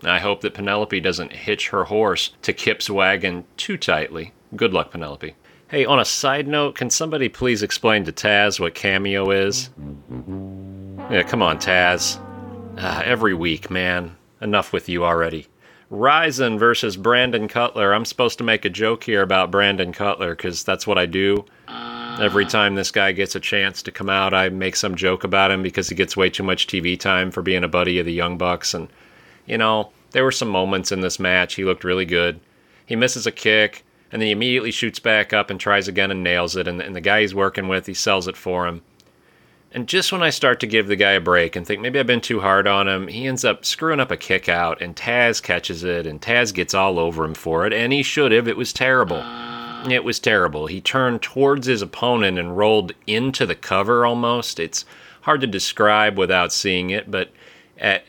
I 0.04 0.20
hope 0.20 0.42
that 0.42 0.54
Penelope 0.54 1.00
doesn't 1.00 1.34
hitch 1.34 1.70
her 1.70 1.84
horse 1.84 2.32
to 2.42 2.54
Kip's 2.54 2.90
wagon 2.90 3.46
too 3.58 3.78
tightly. 3.78 4.34
Good 4.56 4.74
luck, 4.74 4.92
Penelope. 4.92 5.36
Hey, 5.68 5.86
on 5.86 6.00
a 6.00 6.06
side 6.06 6.48
note, 6.48 6.76
can 6.76 6.90
somebody 6.90 7.30
please 7.30 7.64
explain 7.64 8.04
to 8.06 8.12
Taz 8.12 8.60
what 8.60 8.76
Cameo 8.76 9.32
is? 9.32 9.70
Yeah, 11.10 11.24
come 11.24 11.42
on, 11.42 11.60
Taz. 11.60 12.20
Uh, 12.78 13.02
every 13.06 13.34
week, 13.34 13.70
man. 13.70 14.16
Enough 14.42 14.74
with 14.74 14.90
you 14.90 15.06
already. 15.06 15.48
Ryzen 15.92 16.58
versus 16.58 16.98
Brandon 16.98 17.48
Cutler. 17.48 17.94
I'm 17.94 18.06
supposed 18.06 18.38
to 18.40 18.44
make 18.44 18.66
a 18.66 18.70
joke 18.70 19.04
here 19.04 19.22
about 19.22 19.52
Brandon 19.52 19.92
Cutler 19.92 20.36
because 20.36 20.64
that's 20.64 20.88
what 20.88 20.98
I 20.98 21.06
do. 21.06 21.46
Every 22.22 22.46
time 22.46 22.76
this 22.76 22.92
guy 22.92 23.14
gets 23.14 23.34
a 23.34 23.40
chance 23.40 23.82
to 23.82 23.92
come 23.92 24.08
out, 24.08 24.32
I 24.32 24.50
make 24.50 24.76
some 24.76 24.94
joke 24.94 25.24
about 25.24 25.50
him 25.50 25.64
because 25.64 25.90
he 25.90 25.96
gets 25.96 26.16
way 26.16 26.30
too 26.30 26.44
much 26.44 26.68
TV 26.68 27.00
time 27.00 27.32
for 27.32 27.42
being 27.42 27.64
a 27.64 27.68
buddy 27.68 27.98
of 27.98 28.06
the 28.06 28.14
Young 28.14 28.38
Bucks. 28.38 28.76
And, 28.76 28.90
you 29.48 29.58
know, 29.58 29.90
there 30.12 30.24
were 30.24 30.32
some 30.32 30.50
moments 30.50 30.92
in 30.92 31.02
this 31.02 31.20
match. 31.20 31.56
He 31.56 31.66
looked 31.66 31.84
really 31.84 32.06
good. 32.06 32.40
He 32.86 32.96
misses 32.96 33.26
a 33.26 33.32
kick, 33.32 33.84
and 34.12 34.22
then 34.22 34.28
he 34.28 34.34
immediately 34.34 34.70
shoots 34.70 35.00
back 35.00 35.34
up 35.34 35.50
and 35.50 35.60
tries 35.60 35.88
again 35.88 36.12
and 36.12 36.24
nails 36.24 36.56
it. 36.56 36.68
And, 36.68 36.80
and 36.80 36.96
the 36.96 37.02
guy 37.02 37.22
he's 37.22 37.34
working 37.34 37.68
with, 37.68 37.88
he 37.88 37.96
sells 37.96 38.28
it 38.28 38.38
for 38.38 38.68
him. 38.68 38.84
And 39.72 39.88
just 39.88 40.12
when 40.12 40.22
I 40.22 40.30
start 40.30 40.60
to 40.60 40.68
give 40.68 40.86
the 40.86 40.96
guy 40.96 41.14
a 41.14 41.20
break 41.20 41.56
and 41.56 41.66
think 41.66 41.82
maybe 41.82 42.00
I've 42.00 42.06
been 42.06 42.22
too 42.22 42.42
hard 42.42 42.68
on 42.68 42.88
him, 42.88 43.08
he 43.08 43.26
ends 43.26 43.44
up 43.44 43.66
screwing 43.66 44.00
up 44.00 44.12
a 44.12 44.18
kick 44.18 44.48
out, 44.48 44.80
and 44.80 44.96
Taz 44.96 45.42
catches 45.42 45.84
it, 45.84 46.06
and 46.06 46.22
Taz 46.22 46.54
gets 46.54 46.76
all 46.76 47.00
over 47.00 47.26
him 47.26 47.34
for 47.34 47.66
it, 47.66 47.74
and 47.74 47.92
he 47.92 48.04
should 48.04 48.32
have. 48.32 48.48
It 48.48 48.58
was 48.58 48.72
terrible. 48.74 49.24
It 49.89 50.04
was 50.04 50.19
terrible. 50.19 50.68
He 50.68 50.81
turned 50.81 51.22
towards 51.22 51.68
his 51.68 51.81
opponent 51.81 52.38
and 52.38 52.57
rolled 52.57 52.94
into 53.07 53.45
the 53.45 53.56
cover 53.56 54.06
almost. 54.06 54.60
It's 54.60 54.86
hard 55.22 55.42
to 55.42 55.48
describe 55.48 56.18
without 56.18 56.54
seeing 56.54 56.89
it, 56.89 57.10
but 57.10 57.31
at, 57.78 58.01
uh, 58.01 58.04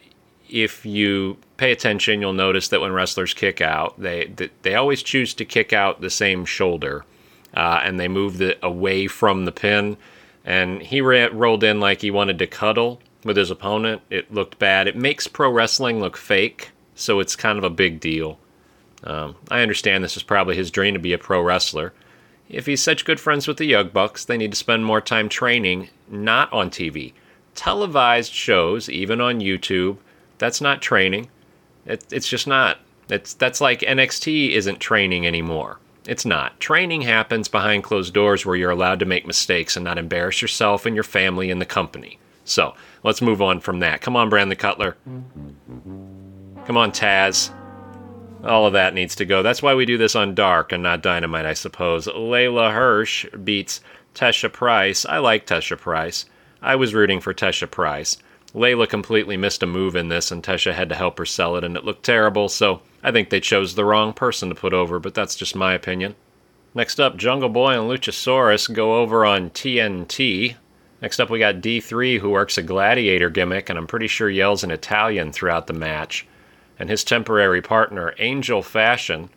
if 0.51 0.85
you 0.85 1.39
pay 1.57 1.73
attention, 1.73 2.21
you'll 2.21 2.35
notice 2.35 2.69
that 2.69 2.81
when 2.81 2.93
wrestlers 2.93 3.33
kick 3.33 3.61
out, 3.61 3.99
they 3.99 4.33
they 4.63 4.75
always 4.75 5.03
choose 5.03 5.33
to 5.35 5.45
kick 5.45 5.73
out 5.73 6.01
the 6.01 6.11
same 6.11 6.45
shoulder, 6.45 7.05
uh, 7.55 7.81
and 7.83 7.99
they 7.99 8.09
move 8.09 8.43
it 8.43 8.59
away 8.63 9.07
from 9.07 9.45
the 9.45 9.53
pin. 9.53 9.97
And 10.45 10.83
he 10.83 11.01
ra- 11.01 11.29
rolled 11.33 11.65
in 11.65 11.81
like 11.81 12.03
he 12.03 12.11
wanted 12.11 12.39
to 12.41 12.47
cuddle 12.47 13.01
with 13.25 13.37
his 13.37 13.51
opponent. 13.51 14.03
It 14.11 14.33
looked 14.35 14.59
bad. 14.59 14.89
It 14.89 14.97
makes 14.97 15.27
pro 15.27 15.51
wrestling 15.51 16.01
look 16.01 16.17
fake, 16.17 16.71
so 16.95 17.21
it's 17.21 17.37
kind 17.37 17.57
of 17.57 17.65
a 17.65 17.71
big 17.71 18.01
deal. 18.01 18.39
Um, 19.05 19.37
I 19.51 19.63
understand 19.63 20.03
this 20.03 20.17
is 20.17 20.23
probably 20.23 20.57
his 20.57 20.71
dream 20.71 20.95
to 20.95 21.01
be 21.01 21.13
a 21.13 21.19
pro 21.19 21.43
wrestler. 21.43 21.93
If 22.49 22.67
he's 22.67 22.83
such 22.83 23.05
good 23.05 23.19
friends 23.19 23.49
with 23.49 23.57
the 23.57 23.65
Young 23.65 23.89
Bucks, 23.89 24.25
they 24.25 24.37
need 24.37 24.53
to 24.53 24.57
spend 24.57 24.85
more 24.85 25.01
time 25.01 25.29
training, 25.29 25.89
not 26.09 26.53
on 26.53 26.71
TV. 26.71 27.13
Televised 27.55 28.33
shows, 28.33 28.89
even 28.89 29.21
on 29.21 29.41
YouTube, 29.41 29.97
that's 30.39 30.61
not 30.61 30.83
training. 30.83 31.29
It, 31.87 32.05
it's 32.13 32.29
just 32.29 32.47
not. 32.47 32.79
It's, 33.09 33.35
that's 33.35 33.61
like 33.61 33.81
NXT 33.81 34.51
isn't 34.53 34.81
training 34.81 35.27
anymore. 35.27 35.79
It's 36.07 36.25
not. 36.25 36.59
Training 36.61 37.03
happens 37.03 37.49
behind 37.49 37.85
closed 37.85 38.13
doors 38.13 38.45
where 38.45 38.57
you're 38.57 38.71
allowed 38.71 38.99
to 39.01 39.07
make 39.07 39.27
mistakes 39.27 39.77
and 39.77 39.85
not 39.85 39.99
embarrass 39.99 40.43
yourself 40.43 40.85
and 40.85 40.95
your 40.95 41.05
family 41.05 41.51
and 41.51 41.61
the 41.61 41.67
company. 41.67 42.19
So 42.45 42.75
let's 43.05 43.23
move 43.23 43.41
on 43.41 43.61
from 43.61 43.81
that. 43.81 44.01
Come 44.01 44.17
on, 44.17 44.29
Brandon 44.29 44.59
Cutler. 44.59 44.97
Come 46.67 46.77
on, 46.77 46.91
Taz. 46.91 47.53
All 48.45 48.67
of 48.67 48.73
that 48.73 48.95
needs 48.95 49.15
to 49.17 49.25
go. 49.25 49.43
That's 49.43 49.63
why 49.63 49.75
we 49.75 49.87
do 49.87 49.97
this 49.97 50.17
on 50.17 50.35
Dark 50.35 50.73
and 50.73 50.83
not 50.83 51.03
Dynamite, 51.03 51.47
I 51.47 51.55
suppose. 51.55 52.09
Leyla 52.09 52.73
Hirsch 52.73 53.27
beats 53.45 53.81
Tesha 54.15 54.53
Price. 54.53 55.07
I 55.07 55.19
like 55.19 55.47
Tesha 55.47 55.79
Price. 55.79 56.27
I 56.61 56.75
was 56.75 56.95
rooting 56.95 57.21
for 57.21 57.33
Tesha 57.33 57.71
Price. 57.71 58.19
Leyla 58.55 58.89
completely 58.89 59.37
missed 59.37 59.63
a 59.63 59.67
move 59.67 59.95
in 59.95 60.09
this, 60.09 60.31
and 60.31 60.43
Tesha 60.43 60.75
had 60.75 60.89
to 60.89 60.95
help 60.95 61.19
her 61.19 61.25
sell 61.25 61.57
it, 61.57 61.65
and 61.65 61.77
it 61.77 61.85
looked 61.85 62.05
terrible, 62.05 62.49
so 62.49 62.83
I 63.03 63.11
think 63.11 63.31
they 63.31 63.41
chose 63.41 63.75
the 63.75 63.85
wrong 63.85 64.13
person 64.13 64.49
to 64.49 64.55
put 64.55 64.75
over, 64.75 64.99
but 64.99 65.15
that's 65.15 65.37
just 65.37 65.57
my 65.57 65.73
opinion. 65.73 66.15
Next 66.75 67.01
up, 67.01 67.17
Jungle 67.17 67.49
Boy 67.49 67.79
and 67.79 67.89
Luchasaurus 67.89 68.73
go 68.73 69.01
over 69.01 69.25
on 69.25 69.51
TNT. 69.51 70.57
Next 71.01 71.21
up, 71.21 71.31
we 71.31 71.39
got 71.39 71.57
D3, 71.57 72.19
who 72.19 72.31
works 72.31 72.59
a 72.59 72.63
gladiator 72.63 73.31
gimmick, 73.31 73.71
and 73.71 73.79
I'm 73.79 73.87
pretty 73.87 74.09
sure 74.09 74.29
yells 74.29 74.65
in 74.65 74.71
Italian 74.71 75.33
throughout 75.33 75.67
the 75.67 75.73
match 75.73 76.27
and 76.83 76.91
his 76.91 77.05
temporary 77.05 77.63
partner, 77.63 78.13
Angel 78.19 78.61
Fashion, 78.61 79.31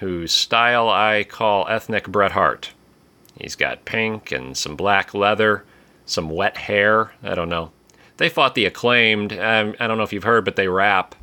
whose 0.00 0.32
style 0.32 0.86
I 0.90 1.24
call 1.24 1.66
ethnic 1.66 2.06
Bret 2.08 2.32
Hart. 2.32 2.72
He's 3.40 3.56
got 3.56 3.86
pink 3.86 4.30
and 4.30 4.54
some 4.54 4.76
black 4.76 5.14
leather, 5.14 5.64
some 6.04 6.28
wet 6.28 6.58
hair. 6.58 7.12
I 7.22 7.34
don't 7.34 7.48
know. 7.48 7.72
They 8.18 8.28
fought 8.28 8.54
the 8.54 8.66
acclaimed. 8.66 9.32
Um, 9.32 9.74
I 9.80 9.86
don't 9.86 9.96
know 9.96 10.04
if 10.04 10.12
you've 10.12 10.24
heard, 10.24 10.44
but 10.44 10.56
they 10.56 10.68
rap. 10.68 11.14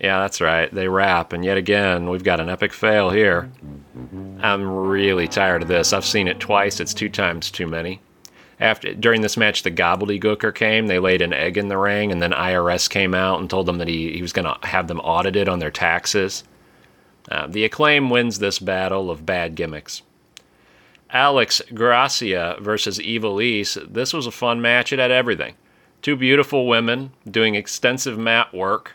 Yeah, 0.00 0.20
that's 0.20 0.40
right. 0.40 0.74
They 0.74 0.88
rap. 0.88 1.34
And 1.34 1.44
yet 1.44 1.58
again, 1.58 2.08
we've 2.08 2.24
got 2.24 2.40
an 2.40 2.48
epic 2.48 2.72
fail 2.72 3.10
here. 3.10 3.52
I'm 4.40 4.66
really 4.66 5.28
tired 5.28 5.60
of 5.60 5.68
this. 5.68 5.92
I've 5.92 6.06
seen 6.06 6.28
it 6.28 6.40
twice. 6.40 6.80
It's 6.80 6.94
two 6.94 7.10
times 7.10 7.50
too 7.50 7.66
many 7.66 8.00
after 8.60 8.94
during 8.94 9.20
this 9.20 9.36
match, 9.36 9.62
the 9.62 9.70
gobbledygooker 9.70 10.54
came. 10.54 10.86
They 10.86 10.98
laid 10.98 11.22
an 11.22 11.32
egg 11.32 11.58
in 11.58 11.68
the 11.68 11.78
ring, 11.78 12.12
and 12.12 12.22
then 12.22 12.30
IRS 12.30 12.88
came 12.88 13.14
out 13.14 13.40
and 13.40 13.50
told 13.50 13.66
them 13.66 13.78
that 13.78 13.88
he, 13.88 14.12
he 14.12 14.22
was 14.22 14.32
going 14.32 14.46
to 14.46 14.66
have 14.66 14.88
them 14.88 15.00
audited 15.00 15.48
on 15.48 15.58
their 15.58 15.70
taxes. 15.70 16.44
Uh, 17.30 17.46
the 17.46 17.64
acclaim 17.64 18.10
wins 18.10 18.38
this 18.38 18.58
battle 18.58 19.10
of 19.10 19.26
bad 19.26 19.54
gimmicks. 19.54 20.02
Alex 21.10 21.62
Gracia 21.72 22.56
versus 22.60 22.98
Ivelisse. 22.98 23.92
This 23.92 24.12
was 24.12 24.26
a 24.26 24.32
fun 24.32 24.60
match. 24.60 24.92
It 24.92 24.98
had 24.98 25.10
everything. 25.10 25.54
Two 26.02 26.16
beautiful 26.16 26.66
women 26.66 27.12
doing 27.30 27.54
extensive 27.54 28.18
mat 28.18 28.52
work. 28.52 28.92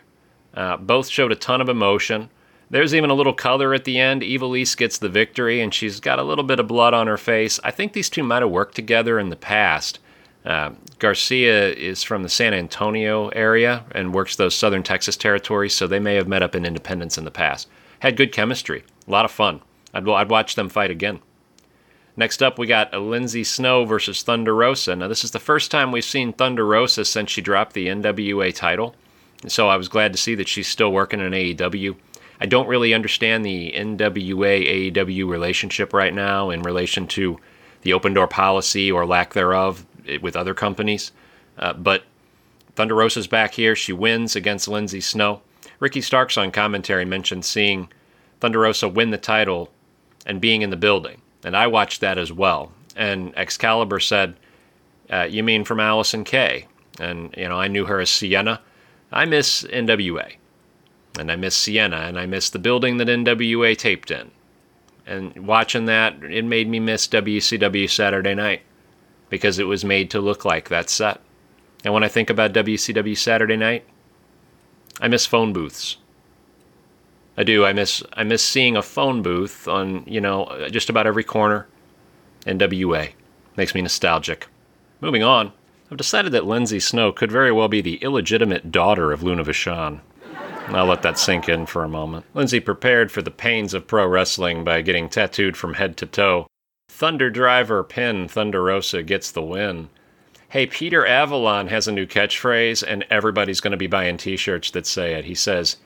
Uh, 0.54 0.76
both 0.76 1.08
showed 1.08 1.32
a 1.32 1.36
ton 1.36 1.60
of 1.60 1.68
emotion. 1.68 2.28
There's 2.70 2.94
even 2.94 3.10
a 3.10 3.14
little 3.14 3.32
color 3.32 3.74
at 3.74 3.84
the 3.84 3.98
end. 3.98 4.22
Ivelisse 4.22 4.76
gets 4.76 4.96
the 4.96 5.08
victory, 5.08 5.60
and 5.60 5.74
she's 5.74 5.98
got 5.98 6.20
a 6.20 6.22
little 6.22 6.44
bit 6.44 6.60
of 6.60 6.68
blood 6.68 6.94
on 6.94 7.08
her 7.08 7.16
face. 7.16 7.58
I 7.64 7.72
think 7.72 7.92
these 7.92 8.08
two 8.08 8.22
might 8.22 8.42
have 8.42 8.50
worked 8.50 8.76
together 8.76 9.18
in 9.18 9.28
the 9.28 9.36
past. 9.36 9.98
Uh, 10.44 10.70
Garcia 11.00 11.72
is 11.72 12.02
from 12.04 12.22
the 12.22 12.28
San 12.28 12.54
Antonio 12.54 13.28
area 13.30 13.84
and 13.90 14.14
works 14.14 14.36
those 14.36 14.54
southern 14.54 14.84
Texas 14.84 15.16
territories, 15.16 15.74
so 15.74 15.86
they 15.86 15.98
may 15.98 16.14
have 16.14 16.28
met 16.28 16.42
up 16.42 16.54
in 16.54 16.64
Independence 16.64 17.18
in 17.18 17.24
the 17.24 17.30
past. 17.30 17.68
Had 17.98 18.16
good 18.16 18.32
chemistry, 18.32 18.84
a 19.06 19.10
lot 19.10 19.24
of 19.24 19.32
fun. 19.32 19.60
I'd, 19.92 20.08
I'd 20.08 20.30
watch 20.30 20.54
them 20.54 20.68
fight 20.68 20.90
again. 20.90 21.20
Next 22.16 22.42
up, 22.42 22.58
we 22.58 22.66
got 22.66 22.94
Lindsay 22.94 23.44
Snow 23.44 23.84
versus 23.84 24.22
Thunder 24.22 24.54
Rosa. 24.54 24.94
Now, 24.94 25.08
this 25.08 25.24
is 25.24 25.32
the 25.32 25.38
first 25.38 25.70
time 25.70 25.90
we've 25.90 26.04
seen 26.04 26.32
Thunder 26.32 26.66
Rosa 26.66 27.04
since 27.04 27.30
she 27.30 27.40
dropped 27.40 27.72
the 27.72 27.88
NWA 27.88 28.54
title, 28.54 28.94
so 29.48 29.68
I 29.68 29.76
was 29.76 29.88
glad 29.88 30.12
to 30.12 30.18
see 30.18 30.34
that 30.36 30.48
she's 30.48 30.68
still 30.68 30.92
working 30.92 31.20
in 31.20 31.32
AEW. 31.32 31.96
I 32.40 32.46
don't 32.46 32.68
really 32.68 32.94
understand 32.94 33.44
the 33.44 33.72
NWA 33.76 34.92
AEW 34.92 35.28
relationship 35.28 35.92
right 35.92 36.14
now 36.14 36.50
in 36.50 36.62
relation 36.62 37.06
to 37.08 37.38
the 37.82 37.92
open 37.92 38.14
door 38.14 38.26
policy 38.26 38.90
or 38.90 39.04
lack 39.04 39.34
thereof 39.34 39.86
with 40.22 40.36
other 40.36 40.54
companies. 40.54 41.12
Uh, 41.58 41.74
but 41.74 42.04
Thunder 42.74 42.94
Rosa's 42.94 43.26
back 43.26 43.54
here. 43.54 43.76
She 43.76 43.92
wins 43.92 44.34
against 44.34 44.68
Lindsay 44.68 45.00
Snow. 45.00 45.42
Ricky 45.80 46.00
Starks 46.00 46.38
on 46.38 46.50
commentary 46.50 47.04
mentioned 47.04 47.44
seeing 47.44 47.88
Thunder 48.40 48.60
Rosa 48.60 48.88
win 48.88 49.10
the 49.10 49.18
title 49.18 49.70
and 50.24 50.40
being 50.40 50.62
in 50.62 50.70
the 50.70 50.76
building. 50.76 51.20
And 51.44 51.56
I 51.56 51.66
watched 51.66 52.00
that 52.00 52.18
as 52.18 52.32
well. 52.32 52.72
And 52.96 53.36
Excalibur 53.36 54.00
said, 54.00 54.36
uh, 55.10 55.26
You 55.28 55.42
mean 55.42 55.64
from 55.64 55.78
Allysin 55.78 56.24
Kay? 56.24 56.66
And, 56.98 57.34
you 57.36 57.48
know, 57.48 57.56
I 57.56 57.68
knew 57.68 57.86
her 57.86 58.00
as 58.00 58.10
Sienna. 58.10 58.60
I 59.12 59.24
miss 59.24 59.62
NWA. 59.64 60.34
And 61.18 61.30
I 61.30 61.36
miss 61.36 61.56
Sienna. 61.56 61.96
And 61.96 62.18
I 62.18 62.26
miss 62.26 62.50
the 62.50 62.58
building 62.58 62.96
that 62.98 63.08
NWA 63.08 63.76
taped 63.76 64.10
in. 64.10 64.30
And 65.06 65.46
watching 65.46 65.86
that, 65.86 66.22
it 66.22 66.44
made 66.44 66.68
me 66.68 66.78
miss 66.78 67.08
WCW 67.08 67.90
Saturday 67.90 68.34
Night 68.34 68.62
because 69.28 69.58
it 69.58 69.66
was 69.66 69.84
made 69.84 70.10
to 70.10 70.20
look 70.20 70.44
like 70.44 70.68
that 70.68 70.88
set. 70.90 71.20
And 71.84 71.94
when 71.94 72.04
I 72.04 72.08
think 72.08 72.30
about 72.30 72.52
WCW 72.52 73.16
Saturday 73.16 73.56
Night, 73.56 73.84
I 75.00 75.08
miss 75.08 75.26
phone 75.26 75.52
booths. 75.52 75.96
I 77.36 77.42
do. 77.42 77.64
I 77.64 77.72
miss 77.72 78.02
I 78.12 78.24
miss 78.24 78.42
seeing 78.44 78.76
a 78.76 78.82
phone 78.82 79.22
booth 79.22 79.66
on 79.66 80.04
you 80.06 80.20
know 80.20 80.68
just 80.70 80.90
about 80.90 81.06
every 81.06 81.24
corner. 81.24 81.66
NWA 82.44 83.12
makes 83.56 83.74
me 83.74 83.80
nostalgic. 83.80 84.46
Moving 85.00 85.22
on, 85.22 85.52
I've 85.90 85.96
decided 85.96 86.32
that 86.32 86.44
Lindsay 86.44 86.80
Snow 86.80 87.12
could 87.12 87.32
very 87.32 87.50
well 87.50 87.68
be 87.68 87.80
the 87.80 87.96
illegitimate 87.96 88.70
daughter 88.70 89.10
of 89.10 89.22
Luna 89.22 89.44
Vachon. 89.44 90.00
I'll 90.72 90.86
let 90.86 91.02
that 91.02 91.18
sink 91.18 91.48
in 91.48 91.66
for 91.66 91.82
a 91.82 91.88
moment. 91.88 92.26
Lindsay 92.32 92.60
prepared 92.60 93.10
for 93.10 93.22
the 93.22 93.30
pains 93.30 93.74
of 93.74 93.88
pro 93.88 94.06
wrestling 94.06 94.62
by 94.62 94.82
getting 94.82 95.08
tattooed 95.08 95.56
from 95.56 95.74
head 95.74 95.96
to 95.96 96.06
toe. 96.06 96.46
Thunder 96.88 97.28
Driver 97.28 97.82
pin 97.82 98.28
Thunder 98.28 98.62
Rosa 98.62 99.02
gets 99.02 99.30
the 99.30 99.42
win. 99.42 99.88
Hey, 100.50 100.66
Peter 100.66 101.06
Avalon 101.06 101.68
has 101.68 101.88
a 101.88 101.92
new 101.92 102.06
catchphrase, 102.06 102.84
and 102.86 103.04
everybody's 103.10 103.60
going 103.60 103.72
to 103.72 103.76
be 103.76 103.86
buying 103.86 104.16
t 104.16 104.36
shirts 104.36 104.70
that 104.72 104.86
say 104.86 105.14
it. 105.14 105.24
He 105.24 105.34
says, 105.34 105.76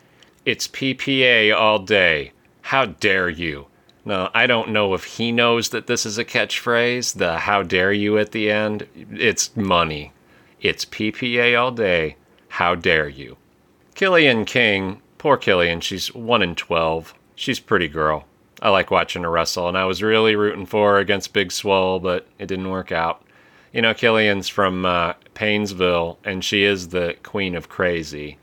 It's 0.45 0.69
PPA 0.69 1.55
all 1.55 1.79
day. 1.79 2.33
How 2.63 2.87
dare 2.87 3.29
you? 3.29 3.67
No, 4.05 4.31
I 4.35 4.47
don't 4.47 4.71
know 4.71 4.93
if 4.93 5.05
he 5.05 5.33
knows 5.33 5.71
that 5.71 5.87
this 5.87 6.05
is 6.05 6.19
a 6.19 6.25
catchphrase, 6.25 7.17
the 7.17 7.39
how 7.39 7.63
dare 7.63 7.93
you 7.93 8.19
at 8.19 8.33
the 8.33 8.51
end. 8.51 8.87
It's 8.95 9.57
money. 9.57 10.13
It's 10.61 10.85
PPA 10.85 11.59
all 11.59 11.71
day. 11.71 12.17
How 12.49 12.75
dare 12.75 13.09
you? 13.09 13.37
Kilynn 13.95 14.45
King, 14.45 15.01
poor 15.19 15.39
KiLynn, 15.39 15.81
she's 15.81 16.13
1 16.13 16.43
in 16.43 16.57
12. 16.57 17.15
She's 17.37 17.61
pretty 17.61 17.89
girl. 17.89 18.25
I 18.61 18.71
like 18.71 18.91
watching 18.91 19.23
her 19.23 19.31
wrestle, 19.31 19.69
and 19.69 19.79
I 19.79 19.85
was 19.85 20.03
really 20.03 20.35
rooting 20.37 20.67
for 20.67 20.95
her 20.95 20.99
against 20.99 21.33
Big 21.33 21.53
Swole, 21.53 22.01
but 22.01 22.27
it 22.39 22.47
didn't 22.47 22.71
work 22.71 22.91
out. 22.91 23.23
You 23.73 23.83
know, 23.83 23.95
KiLynn's 23.95 24.49
from 24.49 24.85
uh, 24.85 25.15
Paynesville, 25.35 26.17
and 26.25 26.45
she 26.45 26.65
is 26.65 26.89
the 26.89 27.17
queen 27.23 27.55
of 27.55 27.69
crazy. 27.69 28.39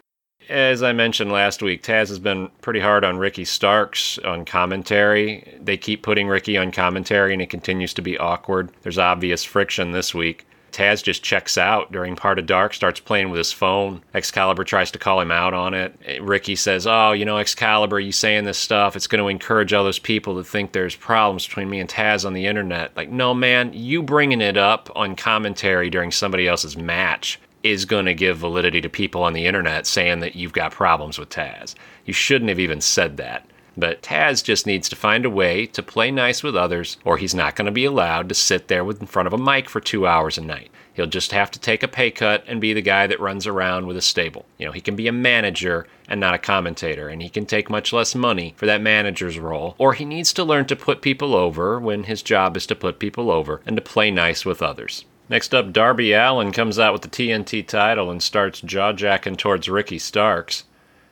As 0.50 0.84
I 0.84 0.92
mentioned 0.92 1.32
last 1.32 1.62
week, 1.62 1.84
Taz 1.84 2.10
has 2.10 2.20
been 2.20 2.50
pretty 2.62 2.80
hard 2.80 3.04
on 3.04 3.18
Ricky 3.18 3.46
Starks 3.46 4.20
on 4.20 4.44
commentary. 4.46 5.58
They 5.62 5.78
keep 5.78 6.02
putting 6.02 6.28
Ricky 6.28 6.58
on 6.58 6.72
commentary, 6.72 7.34
and 7.34 7.42
it 7.42 7.50
continues 7.50 7.94
to 7.96 8.02
be 8.02 8.18
awkward. 8.18 8.70
There's 8.82 8.98
obvious 8.98 9.44
friction 9.44 9.92
this 9.92 10.14
week. 10.14 10.46
Taz 10.72 11.04
just 11.04 11.24
checks 11.24 11.58
out 11.58 11.92
during 11.92 12.16
part 12.16 12.40
of 12.40 12.46
Dark, 12.46 12.74
starts 12.74 13.00
playing 13.00 13.30
with 13.30 13.38
his 13.38 13.52
phone. 13.52 14.02
Excalibur 14.14 14.64
tries 14.64 14.92
to 14.92 15.00
call 15.00 15.20
him 15.20 15.32
out 15.32 15.54
on 15.54 15.74
it. 15.74 15.94
Ricky 16.22 16.56
says, 16.56 16.88
Oh, 16.88 17.12
you 17.12 17.26
know, 17.26 17.38
Excalibur, 17.38 18.00
you 18.00 18.12
saying 18.12 18.46
this 18.46 18.58
stuff, 18.58 18.96
it's 18.96 19.08
going 19.08 19.22
to 19.24 19.28
encourage 19.28 19.74
all 19.74 19.84
those 19.84 20.00
people 20.00 20.36
to 20.36 20.44
think 20.44 20.72
there's 20.72 20.96
problems 20.96 21.46
between 21.46 21.70
me 21.70 21.80
and 21.80 21.90
Taz 21.90 22.26
on 22.26 22.34
the 22.34 22.46
internet. 22.46 22.96
Like, 22.96 23.10
no, 23.10 23.34
man, 23.34 23.74
you 23.74 24.02
bringing 24.02 24.42
it 24.42 24.58
up 24.58 24.90
on 24.96 25.16
commentary 25.16 25.90
during 25.90 26.12
somebody 26.12 26.48
else's 26.48 26.78
match 26.78 27.40
is 27.64 27.86
going 27.86 28.06
to 28.06 28.14
give 28.14 28.38
validity 28.38 28.82
to 28.82 28.90
people 28.90 29.24
on 29.24 29.34
the 29.34 29.46
internet 29.46 29.86
saying 29.86 30.20
that 30.22 30.36
you've 30.36 30.54
got 30.54 30.72
problems 30.72 31.20
with 31.20 31.30
Taz. 31.30 31.76
You 32.06 32.14
shouldn't 32.14 32.50
have 32.50 32.60
even 32.60 32.82
said 32.82 33.18
that. 33.18 33.46
But 33.82 34.04
Taz 34.04 34.44
just 34.44 34.68
needs 34.68 34.88
to 34.90 34.96
find 34.96 35.26
a 35.26 35.30
way 35.32 35.66
to 35.66 35.82
play 35.82 36.12
nice 36.12 36.44
with 36.44 36.56
others, 36.56 36.98
or 37.04 37.18
he's 37.18 37.34
not 37.34 37.56
going 37.56 37.66
to 37.66 37.72
be 37.72 37.84
allowed 37.84 38.30
to 38.30 38.36
sit 38.36 38.68
there 38.68 38.88
in 38.88 39.08
front 39.08 39.26
of 39.26 39.34
a 39.34 39.40
mic 39.40 39.68
for 39.68 39.80
two 39.80 40.06
hours 40.06 40.38
a 40.38 40.42
night. 40.42 40.70
He'll 40.94 41.08
just 41.08 41.32
have 41.32 41.50
to 41.50 41.60
take 41.60 41.82
a 41.82 41.88
pay 41.88 42.12
cut 42.12 42.44
and 42.46 42.62
be 42.62 42.74
the 42.74 42.84
guy 42.84 43.08
that 43.08 43.20
runs 43.20 43.48
around 43.48 43.88
with 43.88 43.98
a 43.98 44.02
stable. 44.04 44.46
You 44.60 44.68
know, 44.68 44.72
he 44.72 44.82
can 44.82 44.96
be 44.96 45.08
a 45.08 45.12
manager 45.12 45.88
and 46.08 46.20
not 46.20 46.36
a 46.36 46.38
commentator, 46.38 47.10
and 47.10 47.24
he 47.24 47.28
can 47.30 47.48
take 47.48 47.72
much 47.72 47.92
less 47.92 48.14
money 48.14 48.54
for 48.56 48.68
that 48.68 48.84
manager's 48.84 49.40
role, 49.40 49.74
or 49.80 49.94
he 49.94 50.06
needs 50.06 50.32
to 50.34 50.44
learn 50.44 50.68
to 50.68 50.76
put 50.76 51.02
people 51.02 51.34
over 51.34 51.80
when 51.80 52.04
his 52.04 52.22
job 52.22 52.56
is 52.56 52.68
to 52.68 52.76
put 52.76 53.00
people 53.00 53.32
over 53.32 53.62
and 53.66 53.76
to 53.78 53.82
play 53.82 54.12
nice 54.12 54.46
with 54.46 54.62
others. 54.62 55.06
Next 55.28 55.56
up, 55.56 55.74
Darby 55.74 56.14
Allin 56.14 56.52
comes 56.52 56.78
out 56.78 56.94
with 56.94 57.02
the 57.02 57.08
TNT 57.08 57.66
title 57.66 58.12
and 58.12 58.22
starts 58.22 58.62
jaw 58.62 58.94
jacking 58.94 59.38
towards 59.38 59.68
Ricky 59.68 59.98
Starks. 59.98 60.66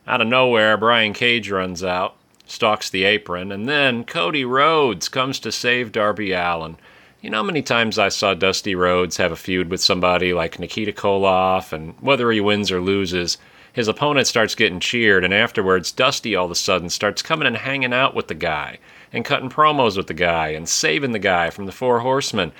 Out 0.05 0.21
of 0.21 0.27
nowhere, 0.27 0.77
Brian 0.77 1.13
Cage 1.13 1.49
runs 1.49 1.83
out 1.83 2.15
stalks 2.49 2.89
the 2.89 3.03
apron, 3.03 3.51
and 3.51 3.69
then 3.69 4.03
Cody 4.03 4.43
Rhodes 4.43 5.07
comes 5.07 5.39
to 5.39 5.51
save 5.51 5.91
Darby 5.91 6.31
Allin. 6.31 6.77
You 7.21 7.29
know 7.29 7.37
how 7.37 7.43
many 7.43 7.61
times 7.61 7.99
I 7.99 8.09
saw 8.09 8.33
Dusty 8.33 8.75
Rhodes 8.75 9.17
have 9.17 9.31
a 9.31 9.35
feud 9.35 9.69
with 9.69 9.81
somebody 9.81 10.33
like 10.33 10.57
Nikita 10.57 10.91
Koloff, 10.93 11.71
and 11.71 11.93
whether 11.99 12.31
he 12.31 12.41
wins 12.41 12.71
or 12.71 12.81
loses, 12.81 13.37
his 13.71 13.87
opponent 13.87 14.25
starts 14.25 14.55
getting 14.55 14.79
cheered, 14.79 15.23
and 15.23 15.33
afterwards, 15.33 15.91
Dusty 15.91 16.35
all 16.35 16.45
of 16.45 16.51
a 16.51 16.55
sudden 16.55 16.89
starts 16.89 17.21
coming 17.21 17.47
and 17.47 17.57
hanging 17.57 17.93
out 17.93 18.15
with 18.15 18.27
the 18.29 18.35
guy, 18.35 18.79
and 19.13 19.23
cutting 19.23 19.49
promos 19.49 19.95
with 19.95 20.07
the 20.07 20.13
guy, 20.13 20.49
and 20.49 20.67
saving 20.67 21.11
the 21.11 21.19
guy 21.19 21.49
from 21.49 21.65
the 21.65 21.71
Four 21.71 21.99
Horsemen. 21.99 22.51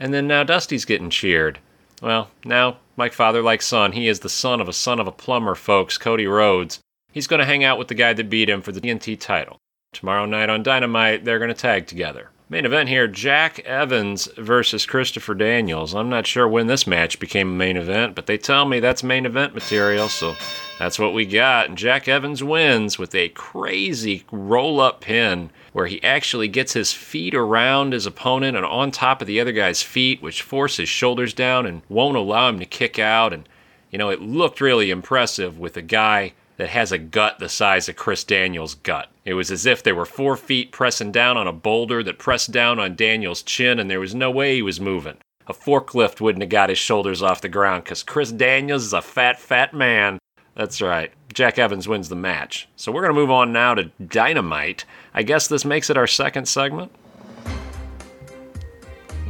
And 0.00 0.14
then 0.14 0.26
now 0.26 0.42
Dusty's 0.42 0.84
getting 0.84 1.10
cheered. 1.10 1.58
Well, 2.00 2.30
now, 2.44 2.78
like 2.96 3.12
father, 3.12 3.42
like 3.42 3.62
son, 3.62 3.92
he 3.92 4.08
is 4.08 4.20
the 4.20 4.28
son 4.28 4.60
of 4.60 4.68
a 4.68 4.72
son 4.72 5.00
of 5.00 5.06
a 5.06 5.12
plumber, 5.12 5.54
folks, 5.54 5.98
Cody 5.98 6.26
Rhodes. 6.26 6.80
He's 7.14 7.28
going 7.28 7.38
to 7.38 7.46
hang 7.46 7.62
out 7.62 7.78
with 7.78 7.86
the 7.86 7.94
guy 7.94 8.12
that 8.12 8.28
beat 8.28 8.50
him 8.50 8.60
for 8.60 8.72
the 8.72 8.80
TNT 8.80 9.16
title. 9.20 9.60
Tomorrow 9.92 10.26
night 10.26 10.50
on 10.50 10.64
Dynamite, 10.64 11.24
they're 11.24 11.38
going 11.38 11.46
to 11.46 11.54
tag 11.54 11.86
together. 11.86 12.30
Main 12.48 12.66
event 12.66 12.88
here 12.88 13.06
Jack 13.06 13.60
Evans 13.60 14.28
versus 14.36 14.84
Christopher 14.84 15.34
Daniels. 15.34 15.94
I'm 15.94 16.10
not 16.10 16.26
sure 16.26 16.48
when 16.48 16.66
this 16.66 16.88
match 16.88 17.20
became 17.20 17.50
a 17.50 17.56
main 17.56 17.76
event, 17.76 18.16
but 18.16 18.26
they 18.26 18.36
tell 18.36 18.64
me 18.64 18.80
that's 18.80 19.04
main 19.04 19.26
event 19.26 19.54
material, 19.54 20.08
so 20.08 20.34
that's 20.80 20.98
what 20.98 21.14
we 21.14 21.24
got. 21.24 21.68
And 21.68 21.78
Jack 21.78 22.08
Evans 22.08 22.42
wins 22.42 22.98
with 22.98 23.14
a 23.14 23.28
crazy 23.28 24.24
roll 24.32 24.80
up 24.80 25.00
pin 25.00 25.50
where 25.72 25.86
he 25.86 26.02
actually 26.02 26.48
gets 26.48 26.72
his 26.72 26.92
feet 26.92 27.32
around 27.32 27.92
his 27.92 28.06
opponent 28.06 28.56
and 28.56 28.66
on 28.66 28.90
top 28.90 29.20
of 29.20 29.28
the 29.28 29.40
other 29.40 29.52
guy's 29.52 29.82
feet, 29.82 30.20
which 30.20 30.42
force 30.42 30.78
his 30.78 30.88
shoulders 30.88 31.32
down 31.32 31.64
and 31.64 31.82
won't 31.88 32.16
allow 32.16 32.48
him 32.48 32.58
to 32.58 32.66
kick 32.66 32.98
out. 32.98 33.32
And, 33.32 33.48
you 33.92 33.98
know, 33.98 34.10
it 34.10 34.20
looked 34.20 34.60
really 34.60 34.90
impressive 34.90 35.60
with 35.60 35.76
a 35.76 35.82
guy 35.82 36.32
that 36.56 36.68
has 36.68 36.92
a 36.92 36.98
gut 36.98 37.38
the 37.38 37.48
size 37.48 37.88
of 37.88 37.96
Chris 37.96 38.24
Daniels' 38.24 38.74
gut. 38.74 39.08
It 39.24 39.34
was 39.34 39.50
as 39.50 39.66
if 39.66 39.82
there 39.82 39.94
were 39.94 40.06
four 40.06 40.36
feet 40.36 40.72
pressing 40.72 41.12
down 41.12 41.36
on 41.36 41.46
a 41.46 41.52
boulder 41.52 42.02
that 42.02 42.18
pressed 42.18 42.52
down 42.52 42.78
on 42.78 42.96
Daniels' 42.96 43.42
chin, 43.42 43.78
and 43.78 43.90
there 43.90 44.00
was 44.00 44.14
no 44.14 44.30
way 44.30 44.56
he 44.56 44.62
was 44.62 44.80
moving. 44.80 45.16
A 45.46 45.52
forklift 45.52 46.20
wouldn't 46.20 46.42
have 46.42 46.50
got 46.50 46.70
his 46.70 46.78
shoulders 46.78 47.22
off 47.22 47.40
the 47.40 47.48
ground 47.48 47.84
because 47.84 48.02
Chris 48.02 48.32
Daniels 48.32 48.84
is 48.84 48.92
a 48.92 49.02
fat, 49.02 49.38
fat 49.38 49.74
man. 49.74 50.18
That's 50.54 50.80
right. 50.80 51.12
Jack 51.32 51.58
Evans 51.58 51.88
wins 51.88 52.08
the 52.08 52.16
match. 52.16 52.68
So 52.76 52.92
we're 52.92 53.02
going 53.02 53.12
to 53.12 53.20
move 53.20 53.30
on 53.30 53.52
now 53.52 53.74
to 53.74 53.90
Dynamite. 54.06 54.84
I 55.12 55.22
guess 55.22 55.48
this 55.48 55.64
makes 55.64 55.90
it 55.90 55.96
our 55.96 56.06
second 56.06 56.46
segment. 56.46 56.92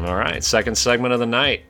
All 0.00 0.14
right, 0.14 0.44
second 0.44 0.76
segment 0.76 1.14
of 1.14 1.20
the 1.20 1.26
night. 1.26 1.62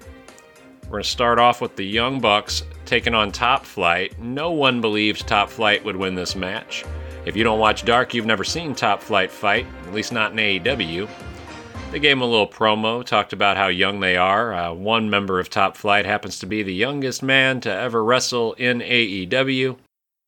We're 0.85 0.99
going 0.99 1.03
to 1.03 1.09
start 1.09 1.39
off 1.39 1.61
with 1.61 1.77
the 1.77 1.85
Young 1.85 2.21
Bucks 2.21 2.63
taking 2.85 3.15
on 3.15 3.33
Top 3.33 3.65
Flight. 3.65 4.19
No 4.21 4.51
one 4.51 4.81
believes 4.81 5.23
Top 5.23 5.49
Flight 5.49 5.83
would 5.85 5.97
win 5.97 6.15
this 6.15 6.37
match. 6.37 6.85
If 7.25 7.37
you 7.37 7.43
don't 7.43 7.59
watch 7.59 7.85
Dark, 7.87 8.13
you've 8.13 8.27
never 8.27 8.45
seen 8.45 8.75
Top 8.75 9.03
Flight 9.03 9.31
fight, 9.31 9.67
at 9.87 9.95
least 9.95 10.13
not 10.13 10.33
in 10.33 10.39
AEW. 10.39 11.09
They 11.91 11.99
gave 11.99 12.13
him 12.13 12.23
a 12.23 12.27
little 12.27 12.47
promo, 12.47 13.03
talked 13.03 13.33
about 13.33 13.57
how 13.57 13.69
young 13.69 14.01
they 14.01 14.17
are. 14.17 14.53
Uh, 14.53 14.73
one 14.75 15.09
member 15.09 15.41
of 15.41 15.49
Top 15.49 15.77
Flight 15.77 16.05
happens 16.05 16.39
to 16.41 16.47
be 16.47 16.63
the 16.63 16.75
youngest 16.75 17.23
man 17.23 17.61
to 17.63 17.73
ever 17.73 18.05
wrestle 18.05 18.53
in 18.55 18.81
AEW. 18.81 19.79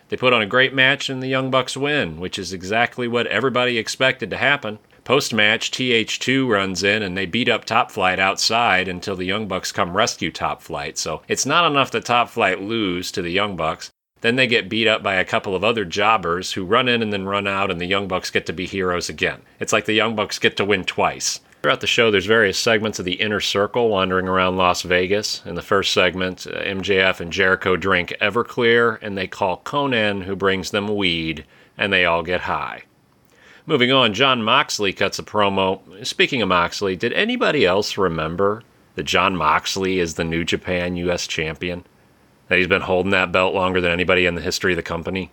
They 0.09 0.17
put 0.17 0.33
on 0.33 0.43
a 0.43 0.47
great 0.47 0.73
match 0.73 1.11
and 1.11 1.23
the 1.23 1.29
Young 1.29 1.51
Bucks 1.51 1.77
win, 1.77 2.19
which 2.19 2.39
is 2.39 2.53
exactly 2.53 3.07
what 3.09 3.27
everybody 3.27 3.77
expected 3.77 4.31
to 4.31 4.37
happen. 4.37 4.79
Post 5.07 5.33
match, 5.33 5.71
TH2 5.71 6.49
runs 6.49 6.83
in 6.83 7.01
and 7.01 7.17
they 7.17 7.27
beat 7.27 7.49
up 7.49 7.65
Top 7.65 7.93
Flight 7.93 8.19
outside 8.19 8.89
until 8.89 9.15
the 9.15 9.25
Young 9.25 9.47
Bucks 9.47 9.71
come 9.71 9.97
rescue 9.97 10.33
Top 10.33 10.61
Flight. 10.61 10.99
So 10.99 11.23
it's 11.29 11.47
not 11.47 11.65
enough 11.65 11.93
that 11.93 12.05
Top 12.05 12.29
Flight 12.29 12.61
lose 12.61 13.13
to 13.13 13.23
the 13.23 13.31
Young 13.31 13.55
Bucks. 13.55 13.93
Then 14.23 14.35
they 14.35 14.49
get 14.49 14.69
beat 14.69 14.89
up 14.89 15.05
by 15.05 15.15
a 15.15 15.25
couple 15.25 15.55
of 15.55 15.63
other 15.63 15.85
jobbers 15.85 16.55
who 16.55 16.65
run 16.65 16.89
in 16.89 17.03
and 17.03 17.13
then 17.13 17.25
run 17.25 17.47
out, 17.47 17.71
and 17.71 17.81
the 17.81 17.87
Young 17.87 18.09
Bucks 18.09 18.33
get 18.33 18.47
to 18.47 18.53
be 18.53 18.67
heroes 18.67 19.09
again. 19.09 19.43
It's 19.61 19.73
like 19.73 19.85
the 19.85 19.93
Young 19.93 20.17
Bucks 20.17 20.41
get 20.41 20.57
to 20.57 20.65
win 20.65 20.83
twice. 20.83 21.39
Throughout 21.63 21.83
the 21.83 21.87
show, 21.87 22.11
there's 22.11 22.27
various 22.27 22.59
segments 22.59 22.99
of 22.99 23.05
the 23.05 23.21
inner 23.21 23.39
circle 23.39 23.89
wandering 23.89 24.27
around 24.27 24.57
Las 24.57 24.83
Vegas. 24.83 25.41
In 25.47 25.55
the 25.55 25.63
first 25.63 25.93
segment, 25.93 26.49
uh, 26.49 26.59
MJF 26.65 27.21
and 27.21 27.33
Jericho 27.33 27.77
drink 27.77 28.13
Everclear, 28.21 28.99
and 29.01 29.17
they 29.17 29.29
call 29.29 29.63
Konnan, 29.65 30.25
who 30.25 30.35
brings 30.35 30.73
them 30.73 30.97
weed, 30.97 31.45
and 31.79 31.93
they 31.93 32.05
all 32.05 32.25
get 32.25 32.41
high. 32.41 32.83
Moving 33.69 33.91
on, 33.91 34.15
Jon 34.15 34.45
Moxley 34.45 34.93
cuts 34.93 35.19
a 35.19 35.25
promo. 35.25 36.07
Speaking 36.07 36.41
of 36.41 36.49
Moxley, 36.49 36.95
did 36.95 37.13
anybody 37.15 37.67
else 37.67 37.99
remember 37.99 38.63
that 38.95 39.03
Jon 39.03 39.35
Moxley 39.35 39.99
is 39.99 40.15
the 40.15 40.23
New 40.23 40.45
Japan 40.45 40.97
US 40.99 41.27
champion? 41.27 41.85
That 42.47 42.59
he's 42.59 42.69
been 42.69 42.83
holding 42.83 43.11
that 43.11 43.33
belt 43.33 43.55
longer 43.55 43.81
than 43.81 43.91
anybody 43.91 44.25
in 44.25 44.37
the 44.37 44.41
history 44.41 44.75
of 44.75 44.77
the 44.77 44.85
company? 44.85 45.33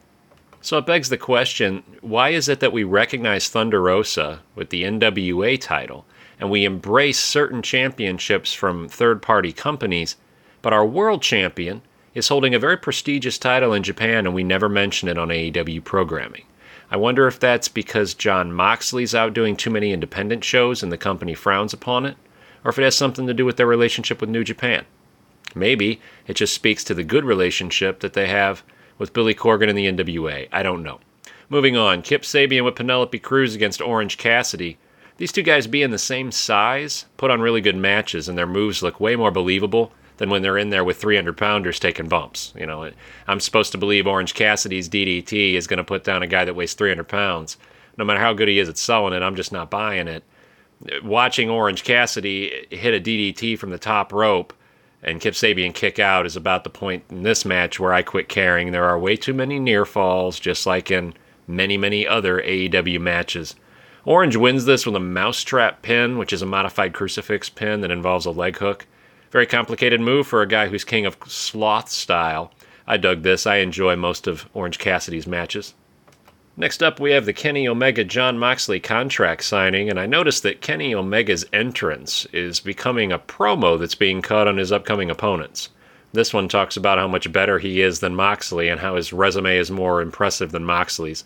So 0.62 0.80
it 0.80 0.88
begs 0.88 1.10
the 1.10 1.18
question 1.18 1.84
why 2.02 2.30
is 2.30 2.50
it 2.50 2.60
that 2.60 2.74
we 2.74 2.84
recognize 2.84 3.50
Thunder 3.50 3.80
Rosa 3.80 4.40
with 4.56 4.72
the 4.72 4.82
NWA 4.82 5.62
title 5.62 6.04
and 6.40 6.50
we 6.50 6.66
embrace 6.66 7.20
certain 7.20 7.62
championships 7.62 8.52
from 8.52 8.90
third 8.90 9.22
party 9.22 9.54
companies, 9.54 10.16
but 10.64 10.74
our 10.74 10.86
world 10.86 11.22
champion 11.22 11.84
is 12.16 12.30
holding 12.30 12.56
a 12.56 12.60
very 12.60 12.78
prestigious 12.78 13.38
title 13.38 13.74
in 13.74 13.84
Japan 13.84 14.26
and 14.26 14.34
we 14.34 14.44
never 14.44 14.68
mention 14.68 15.08
it 15.08 15.20
on 15.20 15.28
AEW 15.28 15.84
programming? 15.84 16.46
I 16.94 16.96
wonder 16.96 17.26
if 17.26 17.40
that's 17.40 17.70
because 17.70 18.14
Jon 18.14 18.54
Moxley's 18.54 19.16
out 19.16 19.34
doing 19.34 19.56
too 19.56 19.72
many 19.72 19.92
independent 19.92 20.44
shows 20.44 20.84
and 20.84 20.92
the 20.92 20.98
company 20.98 21.34
frowns 21.34 21.74
upon 21.74 22.06
it, 22.06 22.16
or 22.64 22.70
if 22.70 22.78
it 22.78 22.84
has 22.84 22.96
something 22.96 23.26
to 23.26 23.34
do 23.34 23.46
with 23.46 23.58
their 23.58 23.66
relationship 23.66 24.22
with 24.22 24.30
New 24.30 24.44
Japan. 24.44 24.86
Maybe 25.56 26.00
it 26.28 26.36
just 26.36 26.54
speaks 26.54 26.84
to 26.84 26.94
the 26.94 27.04
good 27.04 27.26
relationship 27.26 28.02
that 28.02 28.14
they 28.14 28.28
have 28.28 28.62
with 29.00 29.12
Billy 29.12 29.34
Corgan 29.34 29.70
and 29.70 29.76
the 29.76 29.88
NWA. 29.88 30.48
I 30.52 30.62
don't 30.62 30.84
know. 30.84 31.00
Moving 31.50 31.76
on, 31.76 32.04
Kip 32.04 32.22
Sabian 32.22 32.64
with 32.64 32.76
Penelope 32.76 33.18
Cruz 33.18 33.56
against 33.56 33.82
Orange 33.82 34.20
Cassidy. 34.20 34.78
These 35.18 35.32
two 35.32 35.42
guys 35.42 35.66
being 35.66 35.90
the 35.90 35.98
same 35.98 36.32
size 36.32 37.06
put 37.18 37.32
on 37.32 37.42
really 37.42 37.62
good 37.62 37.76
matches, 37.76 38.30
and 38.30 38.38
their 38.38 38.46
moves 38.46 38.84
look 38.84 39.00
way 39.00 39.16
more 39.16 39.32
believable 39.32 39.92
than 40.18 40.30
when 40.30 40.42
they're 40.42 40.58
in 40.58 40.70
there 40.70 40.84
with 40.84 40.98
300 40.98 41.38
pounders 41.38 41.80
taking 41.80 42.08
bumps. 42.08 42.54
You 42.58 42.66
know, 42.66 42.92
I'm 43.28 43.40
supposed 43.40 43.72
to 43.72 43.78
believe 43.78 44.08
Orange 44.08 44.34
Cassidy's 44.34 44.90
DDT 44.90 45.54
is 45.54 45.68
going 45.68 45.78
to 45.78 45.84
put 45.84 46.04
down 46.04 46.24
a 46.24 46.28
guy 46.28 46.46
that 46.46 46.56
weighs 46.56 46.74
300 46.74 47.08
pounds. 47.08 47.58
No 47.98 48.06
matter 48.06 48.20
how 48.20 48.34
good 48.34 48.48
he 48.48 48.60
is 48.60 48.70
at 48.70 48.78
selling 48.78 49.14
it, 49.14 49.22
I'm 49.22 49.36
just 49.36 49.52
not 49.52 49.70
buying 49.70 50.08
it. 50.08 50.24
Watching 51.04 51.50
Orange 51.50 51.84
Cassidy 51.84 52.68
hit 52.70 52.94
a 52.94 53.00
DDT 53.00 53.58
from 53.58 53.70
the 53.70 53.78
top 53.78 54.12
rope 54.12 54.54
and 55.04 55.20
Kip 55.20 55.34
Sabian 55.34 55.74
kick 55.74 56.00
out 56.00 56.26
is 56.26 56.38
about 56.38 56.64
the 56.64 56.70
point 56.70 57.04
in 57.10 57.24
this 57.24 57.44
match 57.44 57.80
where 57.80 57.94
I 57.94 58.02
quit 58.02 58.30
caring. 58.30 58.72
There 58.72 58.86
are 58.86 58.98
way 58.98 59.18
too 59.18 59.34
many 59.34 59.60
near 59.60 59.86
falls, 59.86 60.40
just 60.40 60.66
like 60.66 60.90
in 60.90 61.14
many, 61.46 61.78
many 61.78 62.08
other 62.08 62.42
AEW 62.42 63.02
matches. 63.02 63.56
Orange 64.06 64.38
wins 64.38 64.64
this 64.64 64.86
with 64.86 64.96
a 64.96 65.02
mousetrap 65.02 65.82
pin, 65.82 66.18
which 66.18 66.32
is 66.32 66.42
a 66.42 66.46
modified 66.46 66.94
crucifix 66.94 67.50
pin 67.50 67.82
that 67.82 67.92
involves 67.92 68.26
a 68.26 68.32
leg 68.32 68.58
hook. 68.58 68.88
Very 69.34 69.48
complicated 69.48 70.00
move 70.00 70.28
for 70.28 70.44
a 70.44 70.48
guy 70.48 70.68
who's 70.68 70.84
king 70.84 71.08
of 71.08 71.18
sloth 71.26 71.90
style. 71.90 72.52
I 72.86 72.98
dug 72.98 73.24
this. 73.24 73.48
I 73.48 73.58
enjoy 73.58 73.96
most 73.96 74.28
of 74.28 74.48
Orange 74.54 74.78
Cassidy's 74.78 75.26
matches. 75.26 75.74
Next 76.56 76.84
up, 76.84 77.00
we 77.00 77.14
have 77.14 77.26
the 77.26 77.34
Kenny 77.34 77.68
Omega 77.68 78.04
Jon 78.04 78.38
Moxley 78.38 78.80
contract 78.80 79.44
signing, 79.44 79.90
and 79.90 80.00
I 80.00 80.06
noticed 80.06 80.44
that 80.44 80.62
Kenny 80.62 80.94
Omega's 80.94 81.48
entrance 81.52 82.28
is 82.32 82.60
becoming 82.60 83.12
a 83.12 83.18
promo 83.18 83.80
that's 83.80 83.96
being 83.96 84.22
cut 84.22 84.48
on 84.48 84.58
his 84.58 84.72
upcoming 84.72 85.10
opponents. 85.10 85.70
This 86.12 86.32
one 86.32 86.48
talks 86.48 86.78
about 86.78 87.00
how 87.00 87.08
much 87.08 87.32
better 87.32 87.58
he 87.58 87.82
is 87.82 88.02
than 88.02 88.14
Moxley 88.14 88.70
and 88.70 88.82
how 88.82 88.98
his 88.98 89.12
resume 89.12 89.58
is 89.58 89.72
more 89.72 90.00
impressive 90.00 90.52
than 90.52 90.64
Moxley's. 90.64 91.24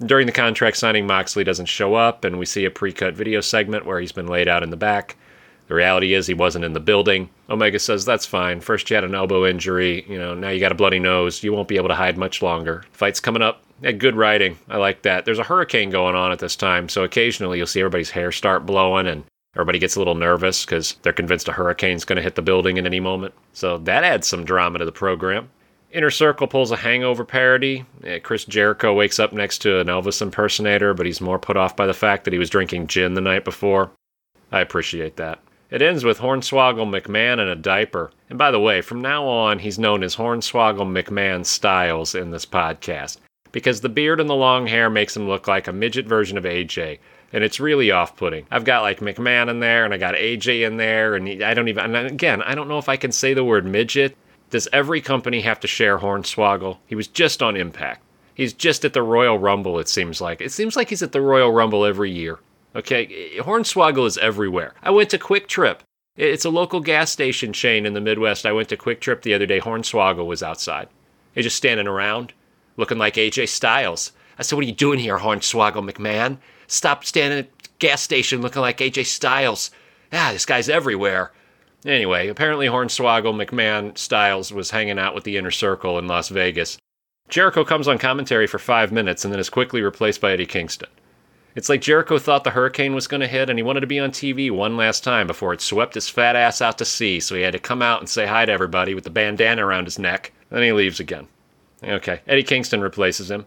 During 0.00 0.24
the 0.24 0.32
contract 0.32 0.78
signing, 0.78 1.06
Moxley 1.06 1.44
doesn't 1.44 1.66
show 1.66 1.94
up, 1.94 2.24
and 2.24 2.38
we 2.38 2.46
see 2.46 2.64
a 2.64 2.70
pre 2.70 2.94
cut 2.94 3.12
video 3.12 3.42
segment 3.42 3.84
where 3.84 4.00
he's 4.00 4.12
been 4.12 4.28
laid 4.28 4.48
out 4.48 4.62
in 4.62 4.70
the 4.70 4.78
back. 4.78 5.16
The 5.66 5.74
reality 5.74 6.12
is 6.14 6.26
he 6.26 6.34
wasn't 6.34 6.64
in 6.64 6.74
the 6.74 6.80
building. 6.80 7.30
Omega 7.48 7.78
says 7.78 8.04
that's 8.04 8.26
fine. 8.26 8.60
First 8.60 8.90
you 8.90 8.94
had 8.96 9.04
an 9.04 9.14
elbow 9.14 9.46
injury, 9.46 10.04
you 10.08 10.18
know, 10.18 10.34
now 10.34 10.50
you 10.50 10.60
got 10.60 10.72
a 10.72 10.76
bloody 10.76 10.98
nose. 10.98 11.42
You 11.42 11.52
won't 11.52 11.68
be 11.68 11.76
able 11.76 11.88
to 11.88 11.94
hide 11.94 12.18
much 12.18 12.42
longer. 12.42 12.84
Fight's 12.92 13.20
coming 13.20 13.42
up. 13.42 13.62
Yeah, 13.82 13.92
good 13.92 14.16
writing. 14.16 14.58
I 14.68 14.76
like 14.76 15.02
that. 15.02 15.24
There's 15.24 15.38
a 15.38 15.44
hurricane 15.44 15.90
going 15.90 16.14
on 16.14 16.32
at 16.32 16.38
this 16.38 16.56
time, 16.56 16.88
so 16.88 17.02
occasionally 17.02 17.58
you'll 17.58 17.66
see 17.66 17.80
everybody's 17.80 18.10
hair 18.10 18.30
start 18.30 18.66
blowing 18.66 19.06
and 19.06 19.24
everybody 19.54 19.78
gets 19.78 19.96
a 19.96 20.00
little 20.00 20.14
nervous 20.14 20.64
because 20.64 20.96
they're 21.02 21.12
convinced 21.12 21.48
a 21.48 21.52
hurricane's 21.52 22.04
going 22.04 22.16
to 22.16 22.22
hit 22.22 22.34
the 22.34 22.42
building 22.42 22.78
at 22.78 22.86
any 22.86 23.00
moment. 23.00 23.34
So 23.52 23.78
that 23.78 24.04
adds 24.04 24.28
some 24.28 24.44
drama 24.44 24.78
to 24.78 24.84
the 24.84 24.92
program. 24.92 25.50
Inner 25.92 26.10
Circle 26.10 26.48
pulls 26.48 26.72
a 26.72 26.76
hangover 26.76 27.24
parody. 27.24 27.86
Eh, 28.02 28.18
Chris 28.18 28.44
Jericho 28.44 28.92
wakes 28.92 29.20
up 29.20 29.32
next 29.32 29.58
to 29.58 29.78
an 29.78 29.86
Elvis 29.86 30.20
impersonator, 30.20 30.92
but 30.92 31.06
he's 31.06 31.20
more 31.20 31.38
put 31.38 31.56
off 31.56 31.76
by 31.76 31.86
the 31.86 31.94
fact 31.94 32.24
that 32.24 32.32
he 32.32 32.38
was 32.38 32.50
drinking 32.50 32.88
gin 32.88 33.14
the 33.14 33.20
night 33.20 33.44
before. 33.44 33.92
I 34.50 34.60
appreciate 34.60 35.16
that. 35.16 35.38
It 35.74 35.82
ends 35.82 36.04
with 36.04 36.20
Hornswoggle 36.20 36.88
McMahon 36.88 37.40
in 37.40 37.48
a 37.48 37.56
diaper. 37.56 38.12
And 38.30 38.38
by 38.38 38.52
the 38.52 38.60
way, 38.60 38.80
from 38.80 39.00
now 39.00 39.26
on, 39.26 39.58
he's 39.58 39.76
known 39.76 40.04
as 40.04 40.14
Hornswoggle 40.14 40.86
McMahon 40.86 41.44
Styles 41.44 42.14
in 42.14 42.30
this 42.30 42.46
podcast 42.46 43.16
because 43.50 43.80
the 43.80 43.88
beard 43.88 44.20
and 44.20 44.30
the 44.30 44.36
long 44.36 44.68
hair 44.68 44.88
makes 44.88 45.16
him 45.16 45.26
look 45.26 45.48
like 45.48 45.66
a 45.66 45.72
midget 45.72 46.06
version 46.06 46.38
of 46.38 46.44
AJ. 46.44 47.00
And 47.32 47.42
it's 47.42 47.58
really 47.58 47.90
off 47.90 48.16
putting. 48.16 48.46
I've 48.52 48.62
got 48.62 48.82
like 48.82 49.00
McMahon 49.00 49.50
in 49.50 49.58
there 49.58 49.84
and 49.84 49.92
I 49.92 49.98
got 49.98 50.14
AJ 50.14 50.64
in 50.64 50.76
there. 50.76 51.16
And 51.16 51.42
I 51.42 51.54
don't 51.54 51.66
even, 51.66 51.92
and 51.92 52.06
again, 52.06 52.40
I 52.42 52.54
don't 52.54 52.68
know 52.68 52.78
if 52.78 52.88
I 52.88 52.96
can 52.96 53.10
say 53.10 53.34
the 53.34 53.42
word 53.42 53.66
midget. 53.66 54.16
Does 54.50 54.68
every 54.72 55.00
company 55.00 55.40
have 55.40 55.58
to 55.58 55.66
share 55.66 55.98
Hornswoggle? 55.98 56.78
He 56.86 56.94
was 56.94 57.08
just 57.08 57.42
on 57.42 57.56
Impact. 57.56 58.00
He's 58.32 58.52
just 58.52 58.84
at 58.84 58.92
the 58.92 59.02
Royal 59.02 59.40
Rumble, 59.40 59.80
it 59.80 59.88
seems 59.88 60.20
like. 60.20 60.40
It 60.40 60.52
seems 60.52 60.76
like 60.76 60.90
he's 60.90 61.02
at 61.02 61.10
the 61.10 61.20
Royal 61.20 61.50
Rumble 61.50 61.84
every 61.84 62.12
year. 62.12 62.38
Okay, 62.76 63.36
Hornswoggle 63.38 64.06
is 64.06 64.18
everywhere. 64.18 64.74
I 64.82 64.90
went 64.90 65.10
to 65.10 65.18
QuikTrip. 65.18 65.78
It's 66.16 66.44
a 66.44 66.50
local 66.50 66.80
gas 66.80 67.10
station 67.10 67.52
chain 67.52 67.86
in 67.86 67.94
the 67.94 68.00
Midwest. 68.00 68.46
I 68.46 68.52
went 68.52 68.68
to 68.70 68.76
QuikTrip 68.76 69.22
the 69.22 69.34
other 69.34 69.46
day. 69.46 69.60
Hornswoggle 69.60 70.26
was 70.26 70.42
outside. 70.42 70.88
He's 71.34 71.44
just 71.44 71.56
standing 71.56 71.86
around, 71.86 72.32
looking 72.76 72.98
like 72.98 73.14
AJ 73.14 73.48
Styles. 73.48 74.12
I 74.38 74.42
said, 74.42 74.56
What 74.56 74.64
are 74.64 74.68
you 74.68 74.74
doing 74.74 74.98
here, 74.98 75.18
Hornswoggle 75.18 75.88
McMahon? 75.88 76.38
Stop 76.66 77.04
standing 77.04 77.40
at 77.40 77.78
gas 77.78 78.02
station 78.02 78.42
looking 78.42 78.62
like 78.62 78.78
AJ 78.78 79.06
Styles. 79.06 79.70
Ah, 80.12 80.30
this 80.32 80.46
guy's 80.46 80.68
everywhere. 80.68 81.32
Anyway, 81.84 82.28
apparently 82.28 82.66
Hornswoggle 82.66 83.44
McMahon 83.44 83.96
Styles 83.96 84.52
was 84.52 84.70
hanging 84.70 84.98
out 84.98 85.14
with 85.14 85.24
the 85.24 85.36
inner 85.36 85.50
circle 85.50 85.98
in 85.98 86.08
Las 86.08 86.28
Vegas. 86.28 86.78
Jericho 87.28 87.64
comes 87.64 87.88
on 87.88 87.98
commentary 87.98 88.46
for 88.46 88.58
five 88.58 88.90
minutes 88.90 89.24
and 89.24 89.32
then 89.32 89.40
is 89.40 89.50
quickly 89.50 89.82
replaced 89.82 90.20
by 90.20 90.32
Eddie 90.32 90.46
Kingston. 90.46 90.88
It's 91.54 91.68
like 91.68 91.80
Jericho 91.80 92.18
thought 92.18 92.42
the 92.42 92.50
hurricane 92.50 92.94
was 92.94 93.06
going 93.06 93.20
to 93.20 93.28
hit 93.28 93.48
and 93.48 93.58
he 93.58 93.62
wanted 93.62 93.80
to 93.80 93.86
be 93.86 94.00
on 94.00 94.10
TV 94.10 94.50
one 94.50 94.76
last 94.76 95.04
time 95.04 95.26
before 95.26 95.52
it 95.52 95.60
swept 95.60 95.94
his 95.94 96.08
fat 96.08 96.34
ass 96.34 96.60
out 96.60 96.78
to 96.78 96.84
sea, 96.84 97.20
so 97.20 97.36
he 97.36 97.42
had 97.42 97.52
to 97.52 97.60
come 97.60 97.80
out 97.80 98.00
and 98.00 98.08
say 98.08 98.26
hi 98.26 98.44
to 98.44 98.52
everybody 98.52 98.94
with 98.94 99.04
the 99.04 99.10
bandana 99.10 99.64
around 99.64 99.84
his 99.84 99.98
neck. 99.98 100.32
Then 100.50 100.62
he 100.62 100.72
leaves 100.72 100.98
again. 100.98 101.28
Okay, 101.82 102.20
Eddie 102.26 102.42
Kingston 102.42 102.80
replaces 102.80 103.30
him. 103.30 103.46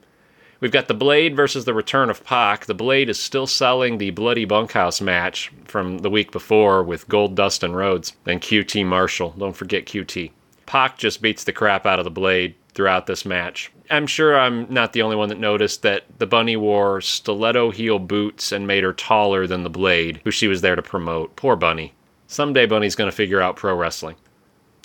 We've 0.59 0.71
got 0.71 0.87
the 0.87 0.93
Blade 0.93 1.35
versus 1.35 1.65
the 1.65 1.73
return 1.73 2.09
of 2.09 2.23
Pac. 2.23 2.65
The 2.65 2.73
Blade 2.73 3.09
is 3.09 3.19
still 3.19 3.45
selling 3.45 3.97
the 3.97 4.09
Bloody 4.09 4.45
Bunkhouse 4.45 5.01
match 5.01 5.51
from 5.65 5.99
the 5.99 6.09
week 6.09 6.31
before 6.31 6.81
with 6.83 7.07
Goldust 7.07 7.61
and 7.61 7.75
Rhodes 7.75 8.13
and 8.25 8.41
QT 8.41 8.85
Marshall. 8.85 9.35
Don't 9.37 9.55
forget 9.55 9.85
QT. 9.85 10.31
Pac 10.65 10.97
just 10.97 11.21
beats 11.21 11.43
the 11.43 11.53
crap 11.53 11.85
out 11.85 11.99
of 11.99 12.05
the 12.05 12.11
Blade 12.11 12.55
throughout 12.77 13.07
this 13.07 13.25
match. 13.25 13.71
I'm 13.89 14.05
sure 14.05 14.39
I'm 14.39 14.71
not 14.71 14.93
the 14.93 15.01
only 15.01 15.15
one 15.15 15.29
that 15.29 15.39
noticed 15.39 15.81
that 15.81 16.03
the 16.19 16.27
bunny 16.27 16.55
wore 16.55 17.01
stiletto 17.01 17.71
heel 17.71 17.97
boots 17.97 18.51
and 18.51 18.67
made 18.67 18.83
her 18.83 18.93
taller 18.93 19.47
than 19.47 19.63
the 19.63 19.69
blade, 19.69 20.21
who 20.23 20.29
she 20.29 20.47
was 20.47 20.61
there 20.61 20.75
to 20.75 20.83
promote. 20.83 21.35
Poor 21.35 21.55
bunny. 21.55 21.93
Someday 22.27 22.67
Bunny's 22.67 22.93
going 22.93 23.09
to 23.09 23.15
figure 23.15 23.41
out 23.41 23.55
pro 23.55 23.73
wrestling. 23.73 24.15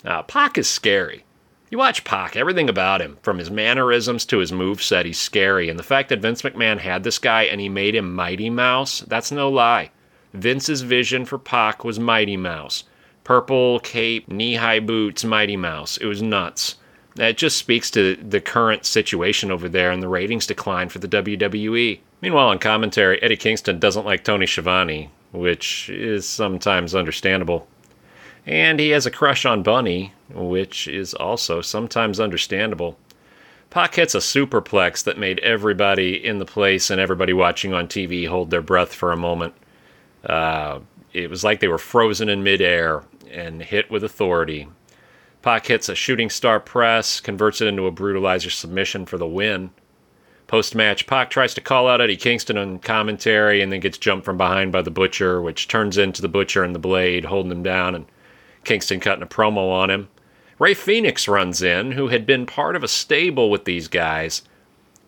Now, 0.03 0.23
Pac 0.23 0.57
is 0.57 0.67
scary. 0.67 1.23
You 1.69 1.77
watch 1.77 2.03
Pac, 2.03 2.35
everything 2.35 2.67
about 2.67 2.99
him, 2.99 3.19
from 3.21 3.37
his 3.37 3.51
mannerisms 3.51 4.25
to 4.25 4.39
his 4.39 4.51
moveset, 4.51 5.05
he's 5.05 5.19
scary. 5.19 5.69
And 5.69 5.77
the 5.77 5.83
fact 5.83 6.09
that 6.09 6.19
Vince 6.19 6.41
McMahon 6.41 6.79
had 6.79 7.03
this 7.03 7.19
guy 7.19 7.43
and 7.43 7.61
he 7.61 7.69
made 7.69 7.93
him 7.93 8.15
Mighty 8.15 8.49
Mouse, 8.49 9.01
that's 9.01 9.31
no 9.31 9.49
lie. 9.49 9.91
Vince's 10.33 10.81
vision 10.81 11.25
for 11.25 11.37
Pac 11.37 11.83
was 11.83 11.99
Mighty 11.99 12.37
Mouse. 12.37 12.85
Purple 13.23 13.79
cape, 13.81 14.27
knee 14.31 14.55
high 14.55 14.79
boots, 14.79 15.23
Mighty 15.23 15.57
Mouse. 15.57 15.97
It 15.97 16.07
was 16.07 16.23
nuts. 16.23 16.77
That 17.15 17.37
just 17.37 17.57
speaks 17.57 17.91
to 17.91 18.15
the 18.15 18.41
current 18.41 18.85
situation 18.85 19.51
over 19.51 19.69
there 19.69 19.91
and 19.91 20.01
the 20.01 20.07
ratings 20.07 20.47
decline 20.47 20.89
for 20.89 20.99
the 20.99 21.07
WWE. 21.07 21.99
Meanwhile, 22.21 22.47
on 22.47 22.59
commentary, 22.59 23.21
Eddie 23.21 23.37
Kingston 23.37 23.79
doesn't 23.79 24.05
like 24.05 24.23
Tony 24.23 24.47
Schiavone, 24.47 25.09
which 25.31 25.89
is 25.89 26.27
sometimes 26.27 26.95
understandable. 26.95 27.67
And 28.45 28.79
he 28.79 28.89
has 28.89 29.05
a 29.05 29.11
crush 29.11 29.45
on 29.45 29.63
Bunny, 29.63 30.13
which 30.33 30.87
is 30.87 31.13
also 31.13 31.61
sometimes 31.61 32.19
understandable. 32.19 32.97
Pac 33.69 33.95
hits 33.95 34.15
a 34.15 34.19
superplex 34.19 35.03
that 35.03 35.17
made 35.17 35.39
everybody 35.39 36.23
in 36.23 36.39
the 36.39 36.45
place 36.45 36.89
and 36.89 36.99
everybody 36.99 37.33
watching 37.33 37.73
on 37.73 37.87
TV 37.87 38.27
hold 38.27 38.51
their 38.51 38.61
breath 38.61 38.93
for 38.93 39.11
a 39.11 39.17
moment. 39.17 39.53
Uh, 40.25 40.79
it 41.11 41.29
was 41.29 41.43
like 41.43 41.59
they 41.59 41.67
were 41.67 41.77
frozen 41.77 42.29
in 42.29 42.43
midair 42.43 43.03
and 43.31 43.61
hit 43.61 43.89
with 43.89 44.03
authority. 44.03 44.67
Pac 45.43 45.67
hits 45.67 45.89
a 45.89 45.95
shooting 45.95 46.29
star 46.29 46.59
press, 46.61 47.19
converts 47.19 47.59
it 47.59 47.67
into 47.67 47.85
a 47.85 47.91
brutalizer 47.91 48.49
submission 48.49 49.05
for 49.05 49.17
the 49.17 49.27
win. 49.27 49.71
Post 50.47 50.73
match, 50.73 51.05
Pac 51.05 51.29
tries 51.29 51.53
to 51.53 51.61
call 51.61 51.89
out 51.89 51.99
Eddie 51.99 52.15
Kingston 52.15 52.57
on 52.57 52.79
commentary 52.79 53.61
and 53.61 53.71
then 53.71 53.81
gets 53.81 53.97
jumped 53.97 54.23
from 54.23 54.37
behind 54.37 54.71
by 54.71 54.81
the 54.81 54.89
Butcher, 54.89 55.41
which 55.41 55.67
turns 55.67 55.97
into 55.97 56.21
the 56.21 56.29
Butcher 56.29 56.63
and 56.63 56.73
the 56.73 56.79
Blade 56.79 57.25
holding 57.25 57.51
him 57.51 57.61
down 57.61 57.93
and 57.93 58.05
Kingston 58.63 59.01
cutting 59.01 59.21
a 59.21 59.27
promo 59.27 59.69
on 59.69 59.89
him. 59.89 60.07
Rey 60.59 60.73
Fénix 60.73 61.27
runs 61.27 61.61
in, 61.61 61.91
who 61.91 62.07
had 62.07 62.25
been 62.25 62.45
part 62.45 62.77
of 62.77 62.83
a 62.83 62.87
stable 62.87 63.51
with 63.51 63.65
these 63.65 63.89
guys. 63.89 64.43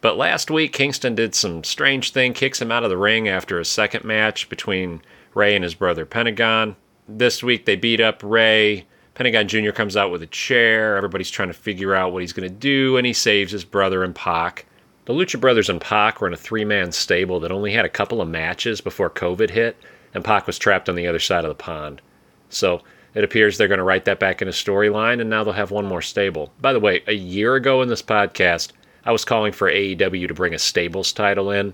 But 0.02 0.18
last 0.18 0.52
week, 0.52 0.74
Kingston 0.74 1.16
did 1.16 1.34
some 1.34 1.64
strange 1.64 2.12
thing, 2.12 2.34
kicks 2.34 2.62
him 2.62 2.74
out 2.74 2.84
of 2.84 2.90
the 2.90 2.98
ring 2.98 3.30
after 3.30 3.58
a 3.58 3.64
second 3.64 4.04
match 4.04 4.50
between 4.50 5.02
Rey 5.34 5.56
and 5.56 5.64
his 5.64 5.76
brother 5.76 6.06
Pentagon. 6.06 6.76
This 7.08 7.42
week, 7.42 7.66
they 7.66 7.78
beat 7.78 8.02
up 8.02 8.22
Rey. 8.22 8.86
Pentagon 9.16 9.48
Jr. 9.48 9.72
comes 9.72 9.96
out 9.96 10.12
with 10.12 10.22
a 10.22 10.28
chair. 10.28 10.98
Everybody's 10.98 11.32
trying 11.32 11.48
to 11.48 11.54
figure 11.54 11.96
out 11.96 12.12
what 12.12 12.22
he's 12.22 12.34
going 12.34 12.48
to 12.48 12.54
do, 12.54 12.98
and 12.98 13.08
he 13.08 13.14
saves 13.14 13.52
his 13.52 13.64
brother 13.64 14.04
and 14.04 14.14
Pac. 14.14 14.66
The 15.06 15.14
Lucha 15.14 15.40
Brothers 15.40 15.70
and 15.70 15.80
Pac 15.80 16.20
were 16.20 16.28
in 16.28 16.34
a 16.34 16.38
three 16.38 16.66
man 16.66 16.92
stable 16.92 17.40
that 17.40 17.52
only 17.52 17.72
had 17.72 17.86
a 17.86 17.90
couple 17.90 18.22
of 18.22 18.28
matches 18.28 18.82
before 18.82 19.10
COVID 19.10 19.52
hit, 19.52 19.78
and 20.14 20.24
Pac 20.24 20.48
was 20.48 20.60
trapped 20.60 20.90
on 20.90 20.96
the 20.96 21.08
other 21.08 21.20
side 21.20 21.46
of 21.46 21.50
the 21.50 21.56
pond. 21.56 22.02
So 22.50 22.82
it 23.14 23.24
appears 23.24 23.58
they're 23.58 23.70
going 23.70 23.78
to 23.78 23.86
write 23.86 24.04
that 24.06 24.20
back 24.20 24.42
in 24.42 24.50
a 24.50 24.52
storyline, 24.52 25.22
and 25.22 25.30
now 25.30 25.46
they'll 25.46 25.54
have 25.54 25.72
one 25.72 25.86
more 25.86 26.02
stable. 26.02 26.52
By 26.60 26.74
the 26.74 26.80
way, 26.82 27.02
a 27.08 27.14
year 27.14 27.56
ago 27.56 27.82
in 27.82 27.88
this 27.88 28.02
podcast, 28.02 28.74
I 29.06 29.14
was 29.14 29.24
calling 29.24 29.54
for 29.54 29.72
AEW 29.72 30.28
to 30.28 30.34
bring 30.34 30.54
a 30.54 30.60
stables 30.60 31.14
title 31.14 31.52
in. 31.52 31.74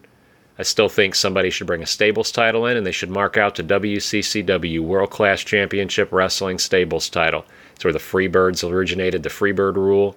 I 0.59 0.63
still 0.63 0.89
think 0.89 1.15
somebody 1.15 1.49
should 1.49 1.67
bring 1.67 1.81
a 1.81 1.87
stables 1.87 2.31
title 2.31 2.65
in, 2.65 2.77
and 2.77 2.85
they 2.85 2.91
should 2.91 3.09
mark 3.09 3.37
out 3.37 3.55
to 3.55 3.63
WCCW 3.63 4.81
World 4.81 5.09
Class 5.09 5.41
Championship 5.41 6.11
Wrestling 6.11 6.59
Stables 6.59 7.09
title. 7.09 7.45
It's 7.73 7.83
where 7.83 7.93
the 7.93 7.99
Freebirds 7.99 8.69
originated, 8.69 9.23
the 9.23 9.29
Freebird 9.29 9.75
rule, 9.75 10.15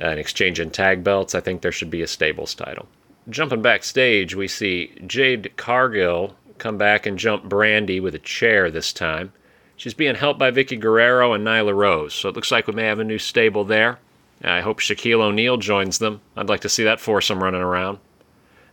uh, 0.00 0.08
and 0.08 0.20
exchanging 0.20 0.70
tag 0.70 1.02
belts. 1.02 1.34
I 1.34 1.40
think 1.40 1.62
there 1.62 1.72
should 1.72 1.90
be 1.90 2.02
a 2.02 2.06
stables 2.06 2.54
title. 2.54 2.88
Jumping 3.28 3.62
backstage, 3.62 4.34
we 4.34 4.48
see 4.48 4.92
Jade 5.06 5.56
Cargill 5.56 6.36
come 6.58 6.76
back 6.78 7.06
and 7.06 7.18
jump 7.18 7.44
Brandi 7.44 8.00
with 8.00 8.14
a 8.14 8.20
chair 8.20 8.70
this 8.70 8.92
time. 8.92 9.32
She's 9.76 9.94
being 9.94 10.14
helped 10.14 10.38
by 10.38 10.50
Vickie 10.50 10.80
Guerrero 10.80 11.32
and 11.32 11.46
Nyla 11.46 11.74
Rose, 11.74 12.14
so 12.14 12.28
it 12.28 12.34
looks 12.34 12.50
like 12.50 12.66
we 12.66 12.72
may 12.72 12.84
have 12.84 12.98
a 12.98 13.04
new 13.04 13.18
stable 13.18 13.64
there. 13.64 13.98
I 14.42 14.60
hope 14.60 14.80
Shaquille 14.80 15.20
O'Neal 15.20 15.56
joins 15.56 15.98
them. 15.98 16.20
I'd 16.36 16.48
like 16.48 16.60
to 16.60 16.68
see 16.68 16.84
that 16.84 17.00
foursome 17.00 17.42
running 17.42 17.62
around. 17.62 17.98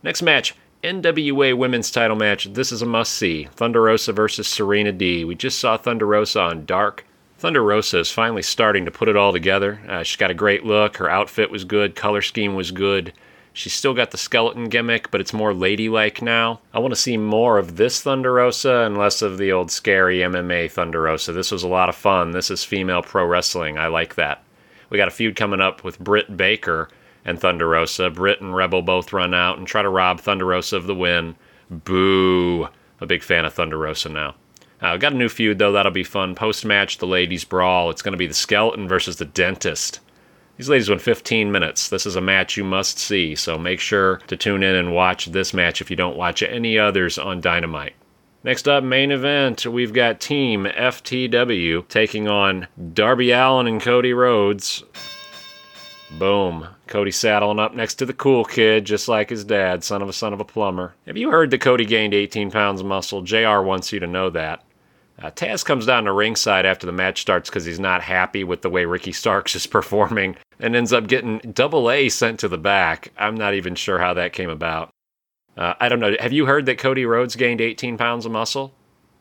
Next 0.02 0.22
match, 0.22 0.54
NWA 0.84 1.56
Women's 1.56 1.90
Title 1.90 2.14
match. 2.14 2.44
This 2.52 2.70
is 2.70 2.82
a 2.82 2.86
must 2.86 3.14
see. 3.14 3.44
Thunder 3.52 3.80
Rosa 3.80 4.12
versus 4.12 4.46
Serena 4.46 4.92
Deeb. 4.92 5.26
We 5.26 5.34
just 5.34 5.58
saw 5.58 5.78
Thunder 5.78 6.06
Rosa 6.06 6.40
on 6.42 6.66
Dark. 6.66 7.06
Thunder 7.38 7.62
Rosa 7.62 8.00
is 8.00 8.10
finally 8.10 8.42
starting 8.42 8.84
to 8.84 8.90
put 8.90 9.08
it 9.08 9.16
all 9.16 9.32
together. 9.32 9.80
Uh, 9.88 10.02
she's 10.02 10.18
got 10.18 10.30
a 10.30 10.34
great 10.34 10.66
look. 10.66 10.98
Her 10.98 11.08
outfit 11.08 11.50
was 11.50 11.64
good. 11.64 11.96
Color 11.96 12.20
scheme 12.20 12.54
was 12.54 12.70
good. 12.70 13.14
She's 13.54 13.72
still 13.72 13.94
got 13.94 14.10
the 14.10 14.18
skeleton 14.18 14.68
gimmick, 14.68 15.10
but 15.10 15.22
it's 15.22 15.32
more 15.32 15.54
ladylike 15.54 16.20
now. 16.20 16.60
I 16.74 16.80
want 16.80 16.92
to 16.92 17.00
see 17.00 17.16
more 17.16 17.56
of 17.56 17.76
this 17.76 18.02
Thunder 18.02 18.34
Rosa 18.34 18.80
and 18.80 18.98
less 18.98 19.22
of 19.22 19.38
the 19.38 19.52
old 19.52 19.70
scary 19.70 20.18
MMA 20.18 20.70
Thunder 20.70 21.00
Rosa. 21.00 21.32
This 21.32 21.50
was 21.50 21.62
a 21.62 21.68
lot 21.68 21.88
of 21.88 21.96
fun. 21.96 22.32
This 22.32 22.50
is 22.50 22.62
female 22.62 23.00
pro 23.00 23.24
wrestling. 23.24 23.78
I 23.78 23.86
like 23.86 24.16
that. 24.16 24.44
We 24.90 24.98
got 24.98 25.08
a 25.08 25.12
feud 25.12 25.34
coming 25.34 25.62
up 25.62 25.82
with 25.82 25.98
Britt 25.98 26.36
Baker 26.36 26.90
and 27.24 27.40
Thunder 27.40 27.68
Rosa. 27.68 28.10
Britt 28.10 28.40
and 28.40 28.54
Rebel 28.54 28.82
both 28.82 29.12
run 29.12 29.34
out 29.34 29.58
and 29.58 29.66
try 29.66 29.82
to 29.82 29.88
rob 29.88 30.20
Thunder 30.20 30.46
Rosa 30.46 30.76
of 30.76 30.86
the 30.86 30.94
win. 30.94 31.36
Boo. 31.70 32.68
A 33.00 33.06
big 33.06 33.22
fan 33.22 33.44
of 33.44 33.54
Thunder 33.54 33.78
Rosa 33.78 34.08
now. 34.08 34.34
Uh, 34.80 34.96
got 34.96 35.12
a 35.12 35.16
new 35.16 35.28
feud 35.28 35.58
though. 35.58 35.72
That'll 35.72 35.92
be 35.92 36.04
fun. 36.04 36.34
Post 36.34 36.64
match, 36.64 36.98
the 36.98 37.06
ladies 37.06 37.44
brawl. 37.44 37.90
It's 37.90 38.02
going 38.02 38.12
to 38.12 38.18
be 38.18 38.26
the 38.26 38.34
skeleton 38.34 38.86
versus 38.86 39.16
the 39.16 39.24
dentist. 39.24 40.00
These 40.56 40.68
ladies 40.68 40.88
went 40.88 41.02
15 41.02 41.50
minutes. 41.50 41.88
This 41.88 42.06
is 42.06 42.14
a 42.14 42.20
match 42.20 42.56
you 42.56 42.62
must 42.62 42.98
see, 42.98 43.34
so 43.34 43.58
make 43.58 43.80
sure 43.80 44.18
to 44.28 44.36
tune 44.36 44.62
in 44.62 44.76
and 44.76 44.94
watch 44.94 45.26
this 45.26 45.52
match 45.52 45.80
if 45.80 45.90
you 45.90 45.96
don't 45.96 46.16
watch 46.16 46.42
any 46.42 46.78
others 46.78 47.18
on 47.18 47.40
Dynamite. 47.40 47.94
Next 48.44 48.68
up, 48.68 48.84
main 48.84 49.10
event, 49.10 49.66
we've 49.66 49.94
got 49.94 50.20
Team 50.20 50.66
FTW 50.66 51.88
taking 51.88 52.28
on 52.28 52.68
Darby 52.92 53.32
Allin 53.32 53.66
and 53.66 53.80
Cody 53.80 54.12
Rhodes. 54.12 54.84
Boom. 56.18 56.68
Cody 56.86 57.10
saddling 57.10 57.58
up 57.58 57.74
next 57.74 57.94
to 57.94 58.06
the 58.06 58.12
cool 58.12 58.44
kid, 58.44 58.84
just 58.84 59.08
like 59.08 59.30
his 59.30 59.44
dad, 59.44 59.82
son 59.82 60.02
of 60.02 60.08
a 60.08 60.12
son 60.12 60.32
of 60.32 60.40
a 60.40 60.44
plumber. 60.44 60.94
Have 61.06 61.16
you 61.16 61.30
heard 61.30 61.50
that 61.50 61.60
Cody 61.60 61.84
gained 61.84 62.14
18 62.14 62.50
pounds 62.50 62.80
of 62.80 62.86
muscle? 62.86 63.22
JR 63.22 63.60
wants 63.60 63.92
you 63.92 64.00
to 64.00 64.06
know 64.06 64.30
that. 64.30 64.62
Uh, 65.22 65.30
Taz 65.30 65.64
comes 65.64 65.86
down 65.86 66.04
to 66.04 66.12
ringside 66.12 66.66
after 66.66 66.86
the 66.86 66.92
match 66.92 67.20
starts 67.20 67.48
because 67.48 67.64
he's 67.64 67.78
not 67.78 68.02
happy 68.02 68.42
with 68.42 68.62
the 68.62 68.70
way 68.70 68.84
Ricky 68.84 69.12
Starks 69.12 69.54
is 69.54 69.66
performing 69.68 70.36
and 70.58 70.74
ends 70.74 70.92
up 70.92 71.06
getting 71.06 71.38
double 71.38 71.90
A 71.90 72.08
sent 72.08 72.40
to 72.40 72.48
the 72.48 72.58
back. 72.58 73.12
I'm 73.16 73.36
not 73.36 73.54
even 73.54 73.74
sure 73.74 73.98
how 73.98 74.14
that 74.14 74.32
came 74.32 74.50
about. 74.50 74.90
Uh, 75.56 75.74
I 75.78 75.88
don't 75.88 76.00
know. 76.00 76.16
Have 76.18 76.32
you 76.32 76.46
heard 76.46 76.66
that 76.66 76.78
Cody 76.78 77.06
Rhodes 77.06 77.36
gained 77.36 77.60
18 77.60 77.96
pounds 77.96 78.26
of 78.26 78.32
muscle? 78.32 78.74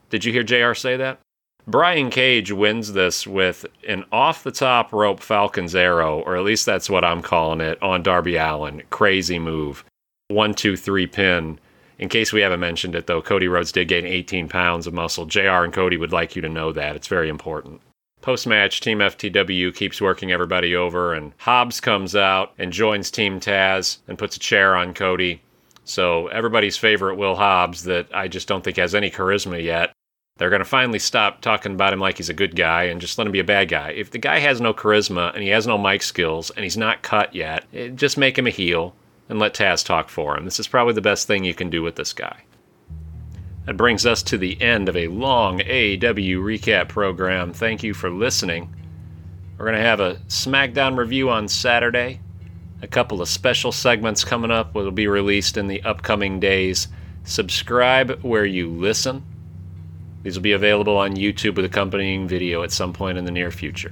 Did 0.10 0.26
you 0.26 0.34
hear 0.34 0.44
JR 0.44 0.74
say 0.74 0.98
that? 0.98 1.20
Brian 1.66 2.10
Cage 2.10 2.52
wins 2.52 2.94
this 2.94 3.26
with 3.26 3.66
an 3.88 4.04
off 4.12 4.44
the 4.44 4.52
top 4.52 4.92
rope 4.92 5.20
Falcon's 5.20 5.76
arrow, 5.76 6.20
or 6.20 6.36
at 6.36 6.44
least 6.44 6.66
that's 6.66 6.90
what 6.90 7.06
I'm 7.06 7.22
calling 7.22 7.62
it, 7.62 7.82
on 7.82 8.04
Darby 8.04 8.36
Allin. 8.36 8.84
Crazy 8.90 9.40
move. 9.40 9.86
One, 10.28 10.54
two, 10.54 10.76
three 10.76 11.08
pin 11.08 11.60
in 12.00 12.10
case 12.10 12.34
we 12.34 12.42
haven't 12.42 12.60
mentioned 12.60 12.96
it, 12.96 13.08
though, 13.08 13.22
Cody 13.22 13.48
Rhodes 13.48 13.72
did 13.72 13.88
gain 13.88 14.06
18 14.06 14.50
pounds 14.50 14.88
of 14.88 14.94
muscle. 14.94 15.26
JR 15.26 15.64
and 15.64 15.72
Cody 15.74 15.98
would 15.98 16.12
like 16.12 16.36
you 16.36 16.42
to 16.42 16.50
know 16.50 16.72
that. 16.74 16.96
It's 16.96 17.08
very 17.08 17.30
important. 17.30 17.82
Post 18.22 18.48
match, 18.48 18.82
Team 18.82 19.00
FTW 19.00 19.74
keeps 19.76 20.02
working 20.02 20.32
everybody 20.32 20.76
over, 20.76 21.14
and 21.14 21.34
Hobbs 21.38 21.80
comes 21.80 22.16
out 22.16 22.54
and 22.58 22.72
joins 22.72 23.12
Team 23.12 23.40
Taz 23.40 24.00
and 24.08 24.18
puts 24.18 24.36
a 24.36 24.40
chair 24.40 24.76
on 24.76 24.94
Cody. 24.94 25.42
So, 25.86 26.28
everybody's 26.28 26.78
favorite 26.78 27.16
Will 27.16 27.36
Hobbs, 27.36 27.84
that 27.84 28.08
I 28.14 28.28
just 28.28 28.48
don't 28.48 28.64
think 28.64 28.78
has 28.78 28.96
any 28.96 29.10
charisma 29.10 29.64
yet, 29.64 29.92
they're 30.38 30.50
going 30.50 30.62
to 30.62 30.66
finally 30.66 30.98
stop 30.98 31.42
talking 31.42 31.74
about 31.74 31.94
him 31.94 32.00
like 32.00 32.18
he's 32.18 32.30
a 32.30 32.34
good 32.34 32.56
guy 32.56 32.84
and 32.86 33.00
just 33.00 33.18
let 33.18 33.28
him 33.28 33.32
be 33.32 33.40
a 33.40 33.44
bad 33.44 33.70
guy. 33.70 33.92
If 33.92 34.10
the 34.10 34.18
guy 34.18 34.40
has 34.40 34.60
no 34.60 34.74
charisma 34.74 35.32
and 35.34 35.44
he 35.44 35.50
has 35.50 35.68
no 35.68 35.78
mic 35.78 36.02
skills 36.02 36.50
and 36.50 36.64
he's 36.64 36.78
not 36.78 37.04
cut 37.04 37.36
yet, 37.36 37.66
eh, 37.72 37.90
just 37.90 38.18
make 38.18 38.38
him 38.38 38.48
a 38.48 38.52
heel 38.52 38.96
and 39.30 39.38
let 39.38 39.54
Taz 39.54 39.86
talk 39.86 40.10
for 40.10 40.36
him. 40.36 40.44
This 40.44 40.60
is 40.60 40.68
probably 40.68 40.96
the 40.96 41.02
best 41.02 41.28
thing 41.28 41.44
you 41.44 41.54
can 41.54 41.70
do 41.70 41.84
with 41.84 41.96
this 41.96 42.14
guy. 42.14 42.44
That 43.66 43.78
brings 43.78 44.08
us 44.08 44.24
to 44.24 44.38
the 44.38 44.60
end 44.60 44.90
of 44.90 44.98
a 44.98 45.08
long 45.08 45.60
AEW 45.60 46.40
recap 46.40 46.90
program. 46.90 47.54
Thank 47.54 47.84
you 47.84 47.94
for 47.94 48.10
listening. 48.10 48.74
We're 49.58 49.66
going 49.66 49.78
to 49.78 49.84
have 49.84 50.00
a 50.00 50.16
SmackDown 50.28 50.98
review 50.98 51.30
on 51.30 51.48
Saturday, 51.48 52.20
a 52.82 52.88
couple 52.88 53.22
of 53.22 53.30
special 53.30 53.72
segments 53.72 54.26
coming 54.26 54.52
up 54.52 54.74
will 54.74 54.92
be 54.92 55.08
released 55.08 55.58
in 55.58 55.68
the 55.68 55.82
upcoming 55.84 56.40
days. 56.40 56.88
Subscribe 57.24 58.20
where 58.24 58.46
you 58.46 58.68
listen. 58.68 59.24
These 60.24 60.36
will 60.36 60.44
be 60.44 60.54
available 60.54 60.98
on 60.98 61.16
YouTube 61.16 61.56
with 61.56 61.66
accompanying 61.66 62.28
video 62.28 62.64
at 62.64 62.72
some 62.72 62.94
point 62.94 63.18
in 63.18 63.26
the 63.26 63.32
near 63.32 63.52
future. 63.52 63.92